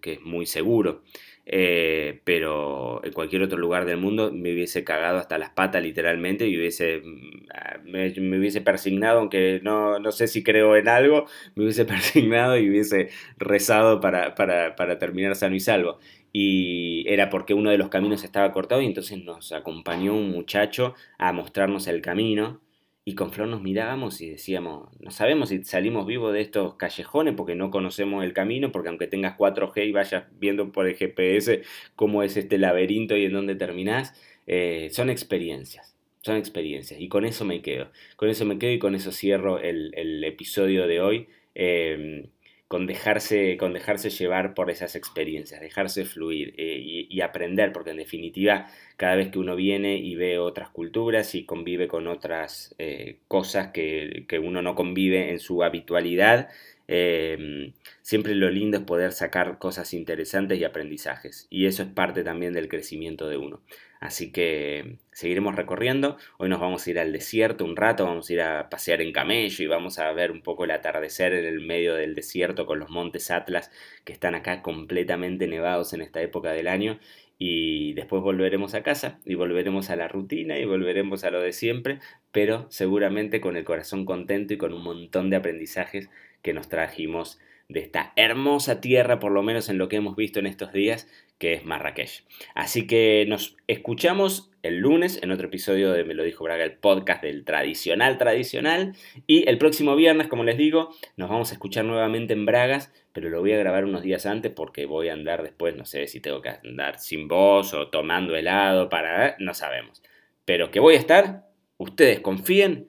que, 0.00 0.12
es 0.12 0.20
muy 0.22 0.46
seguro. 0.46 1.02
Eh, 1.44 2.20
pero 2.24 3.04
en 3.04 3.12
cualquier 3.12 3.42
otro 3.42 3.58
lugar 3.58 3.84
del 3.84 3.96
mundo 3.96 4.30
me 4.32 4.52
hubiese 4.52 4.84
cagado 4.84 5.18
hasta 5.18 5.38
las 5.38 5.50
patas 5.50 5.82
literalmente 5.82 6.46
y 6.46 6.56
hubiese, 6.56 7.02
mm, 7.04 7.90
me, 7.90 8.38
hubiese 8.38 8.60
persignado, 8.60 9.18
aunque 9.18 9.60
no, 9.62 9.98
no, 9.98 10.12
sé 10.12 10.28
si 10.28 10.44
creo 10.44 10.76
en 10.76 10.88
algo, 10.88 11.26
me 11.56 11.64
hubiese 11.64 11.84
persignado 12.24 12.56
y 12.58 12.70
hubiese 12.70 13.10
rezado 13.38 14.00
para, 14.00 14.34
para, 14.34 14.76
para 14.76 14.98
terminar 14.98 15.34
sano 15.34 15.56
y 15.56 15.60
salvo. 15.60 15.98
Y 16.32 17.04
era 17.08 17.28
porque 17.28 17.54
uno 17.54 17.70
de 17.70 17.78
los 17.78 17.88
caminos 17.90 18.24
estaba 18.24 18.52
cortado 18.52 18.80
y 18.80 18.86
entonces 18.86 19.22
nos 19.22 19.52
acompañó 19.52 20.14
un 20.14 20.30
muchacho 20.30 20.94
a 21.18 21.32
mostrarnos 21.32 21.86
el 21.88 22.00
camino 22.02 22.61
y 23.04 23.14
con 23.14 23.32
Flor 23.32 23.48
nos 23.48 23.62
mirábamos 23.62 24.20
y 24.20 24.30
decíamos, 24.30 24.88
no 25.00 25.10
sabemos 25.10 25.48
si 25.48 25.64
salimos 25.64 26.06
vivos 26.06 26.32
de 26.32 26.40
estos 26.40 26.76
callejones 26.76 27.34
porque 27.36 27.56
no 27.56 27.70
conocemos 27.70 28.22
el 28.24 28.32
camino, 28.32 28.70
porque 28.70 28.90
aunque 28.90 29.08
tengas 29.08 29.36
4G 29.36 29.88
y 29.88 29.92
vayas 29.92 30.24
viendo 30.38 30.70
por 30.70 30.86
el 30.86 30.94
GPS 30.94 31.62
cómo 31.96 32.22
es 32.22 32.36
este 32.36 32.58
laberinto 32.58 33.16
y 33.16 33.24
en 33.24 33.32
dónde 33.32 33.56
terminás, 33.56 34.14
eh, 34.46 34.88
son 34.92 35.10
experiencias, 35.10 35.96
son 36.20 36.36
experiencias. 36.36 37.00
Y 37.00 37.08
con 37.08 37.24
eso 37.24 37.44
me 37.44 37.60
quedo, 37.60 37.90
con 38.16 38.28
eso 38.28 38.44
me 38.44 38.58
quedo 38.58 38.72
y 38.72 38.78
con 38.78 38.94
eso 38.94 39.10
cierro 39.10 39.58
el, 39.58 39.92
el 39.96 40.22
episodio 40.22 40.86
de 40.86 41.00
hoy. 41.00 41.28
Eh, 41.56 42.28
con 42.72 42.86
dejarse, 42.86 43.58
con 43.58 43.74
dejarse 43.74 44.08
llevar 44.08 44.54
por 44.54 44.70
esas 44.70 44.96
experiencias, 44.96 45.60
dejarse 45.60 46.06
fluir 46.06 46.54
eh, 46.56 47.06
y, 47.06 47.20
aprender, 47.20 47.70
porque 47.70 47.90
en 47.90 47.98
definitiva 47.98 48.66
cada 48.96 49.14
vez 49.14 49.28
que 49.28 49.38
uno 49.38 49.56
viene 49.56 49.98
y 49.98 50.14
ve 50.14 50.38
otras 50.38 50.70
culturas 50.70 51.34
y 51.34 51.44
convive 51.44 51.86
con 51.86 52.06
otras 52.06 52.74
eh, 52.78 53.18
cosas 53.28 53.72
que, 53.74 54.24
uno 54.42 54.62
no 54.62 54.74
convive 54.74 55.32
en 55.32 55.38
su 55.38 55.62
habitualidad, 55.62 56.48
em, 56.88 57.74
siempre 58.00 58.34
lo 58.34 58.48
lindo 58.48 58.78
es 58.78 58.84
poder 58.84 59.12
sacar 59.12 59.58
cosas 59.58 59.92
interesantes 59.92 60.58
y 60.58 60.64
aprendizajes. 60.64 61.48
Y 61.50 61.66
eso 61.66 61.82
es 61.82 61.90
parte 61.90 62.24
también 62.24 62.54
del 62.54 62.68
crecimiento 62.68 63.28
de 63.28 63.36
uno. 63.36 63.60
Así 64.02 64.32
que 64.32 64.96
seguiremos 65.12 65.54
recorriendo. 65.54 66.16
Hoy 66.36 66.48
nos 66.48 66.58
vamos 66.58 66.84
a 66.84 66.90
ir 66.90 66.98
al 66.98 67.12
desierto 67.12 67.64
un 67.64 67.76
rato, 67.76 68.04
vamos 68.04 68.28
a 68.28 68.32
ir 68.32 68.40
a 68.40 68.68
pasear 68.68 69.00
en 69.00 69.12
camello 69.12 69.62
y 69.62 69.68
vamos 69.68 70.00
a 70.00 70.12
ver 70.12 70.32
un 70.32 70.42
poco 70.42 70.64
el 70.64 70.72
atardecer 70.72 71.32
en 71.34 71.44
el 71.44 71.60
medio 71.60 71.94
del 71.94 72.16
desierto 72.16 72.66
con 72.66 72.80
los 72.80 72.90
montes 72.90 73.30
Atlas 73.30 73.70
que 74.04 74.12
están 74.12 74.34
acá 74.34 74.60
completamente 74.60 75.46
nevados 75.46 75.92
en 75.92 76.00
esta 76.00 76.20
época 76.20 76.50
del 76.50 76.66
año. 76.66 76.98
Y 77.38 77.92
después 77.92 78.24
volveremos 78.24 78.74
a 78.74 78.82
casa 78.82 79.20
y 79.24 79.36
volveremos 79.36 79.88
a 79.88 79.94
la 79.94 80.08
rutina 80.08 80.58
y 80.58 80.64
volveremos 80.64 81.22
a 81.22 81.30
lo 81.30 81.40
de 81.40 81.52
siempre, 81.52 82.00
pero 82.32 82.66
seguramente 82.70 83.40
con 83.40 83.56
el 83.56 83.62
corazón 83.62 84.04
contento 84.04 84.52
y 84.52 84.58
con 84.58 84.72
un 84.72 84.82
montón 84.82 85.30
de 85.30 85.36
aprendizajes 85.36 86.10
que 86.42 86.52
nos 86.52 86.68
trajimos 86.68 87.38
de 87.68 87.80
esta 87.80 88.12
hermosa 88.16 88.80
tierra, 88.80 89.18
por 89.18 89.32
lo 89.32 89.42
menos 89.42 89.68
en 89.68 89.78
lo 89.78 89.88
que 89.88 89.96
hemos 89.96 90.16
visto 90.16 90.40
en 90.40 90.46
estos 90.46 90.72
días, 90.72 91.08
que 91.38 91.54
es 91.54 91.64
Marrakech. 91.64 92.24
Así 92.54 92.86
que 92.86 93.24
nos 93.28 93.56
escuchamos 93.66 94.50
el 94.62 94.78
lunes 94.78 95.18
en 95.22 95.32
otro 95.32 95.48
episodio 95.48 95.92
de 95.92 96.04
Me 96.04 96.14
lo 96.14 96.22
dijo 96.22 96.44
Braga, 96.44 96.64
el 96.64 96.74
podcast 96.76 97.22
del 97.22 97.44
tradicional 97.44 98.16
tradicional. 98.16 98.94
Y 99.26 99.48
el 99.48 99.58
próximo 99.58 99.96
viernes, 99.96 100.28
como 100.28 100.44
les 100.44 100.56
digo, 100.56 100.94
nos 101.16 101.28
vamos 101.28 101.50
a 101.50 101.54
escuchar 101.54 101.84
nuevamente 101.84 102.32
en 102.32 102.46
Bragas, 102.46 102.92
pero 103.12 103.28
lo 103.28 103.40
voy 103.40 103.52
a 103.52 103.58
grabar 103.58 103.84
unos 103.84 104.02
días 104.02 104.24
antes 104.26 104.52
porque 104.52 104.86
voy 104.86 105.08
a 105.08 105.14
andar 105.14 105.42
después, 105.42 105.74
no 105.76 105.84
sé 105.84 106.06
si 106.06 106.20
tengo 106.20 106.40
que 106.42 106.50
andar 106.50 106.98
sin 106.98 107.26
voz 107.28 107.74
o 107.74 107.88
tomando 107.88 108.36
helado 108.36 108.88
para... 108.88 109.36
no 109.38 109.54
sabemos. 109.54 110.02
Pero 110.44 110.70
que 110.70 110.80
voy 110.80 110.94
a 110.94 110.98
estar, 110.98 111.48
ustedes 111.76 112.20
confíen 112.20 112.88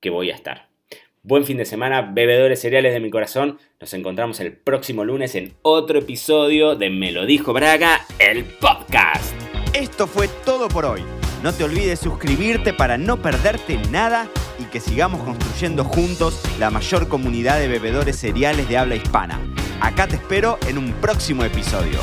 que 0.00 0.10
voy 0.10 0.30
a 0.30 0.34
estar. 0.34 0.71
Buen 1.24 1.44
fin 1.44 1.56
de 1.56 1.64
semana, 1.64 2.02
bebedores 2.02 2.60
cereales 2.60 2.92
de 2.92 2.98
mi 2.98 3.08
corazón. 3.08 3.60
Nos 3.80 3.94
encontramos 3.94 4.40
el 4.40 4.54
próximo 4.54 5.04
lunes 5.04 5.36
en 5.36 5.54
otro 5.62 6.00
episodio 6.00 6.74
de 6.74 6.90
Me 6.90 7.12
lo 7.12 7.26
dijo 7.26 7.52
Braga, 7.52 8.00
el 8.18 8.44
podcast. 8.44 9.32
Esto 9.72 10.08
fue 10.08 10.26
todo 10.44 10.66
por 10.66 10.84
hoy. 10.84 11.04
No 11.44 11.52
te 11.52 11.62
olvides 11.62 12.00
suscribirte 12.00 12.72
para 12.72 12.98
no 12.98 13.22
perderte 13.22 13.78
nada 13.92 14.28
y 14.58 14.64
que 14.64 14.80
sigamos 14.80 15.22
construyendo 15.22 15.84
juntos 15.84 16.42
la 16.58 16.70
mayor 16.70 17.06
comunidad 17.06 17.60
de 17.60 17.68
bebedores 17.68 18.16
cereales 18.16 18.68
de 18.68 18.78
habla 18.78 18.96
hispana. 18.96 19.40
Acá 19.80 20.08
te 20.08 20.16
espero 20.16 20.58
en 20.68 20.76
un 20.76 20.92
próximo 20.94 21.44
episodio. 21.44 22.00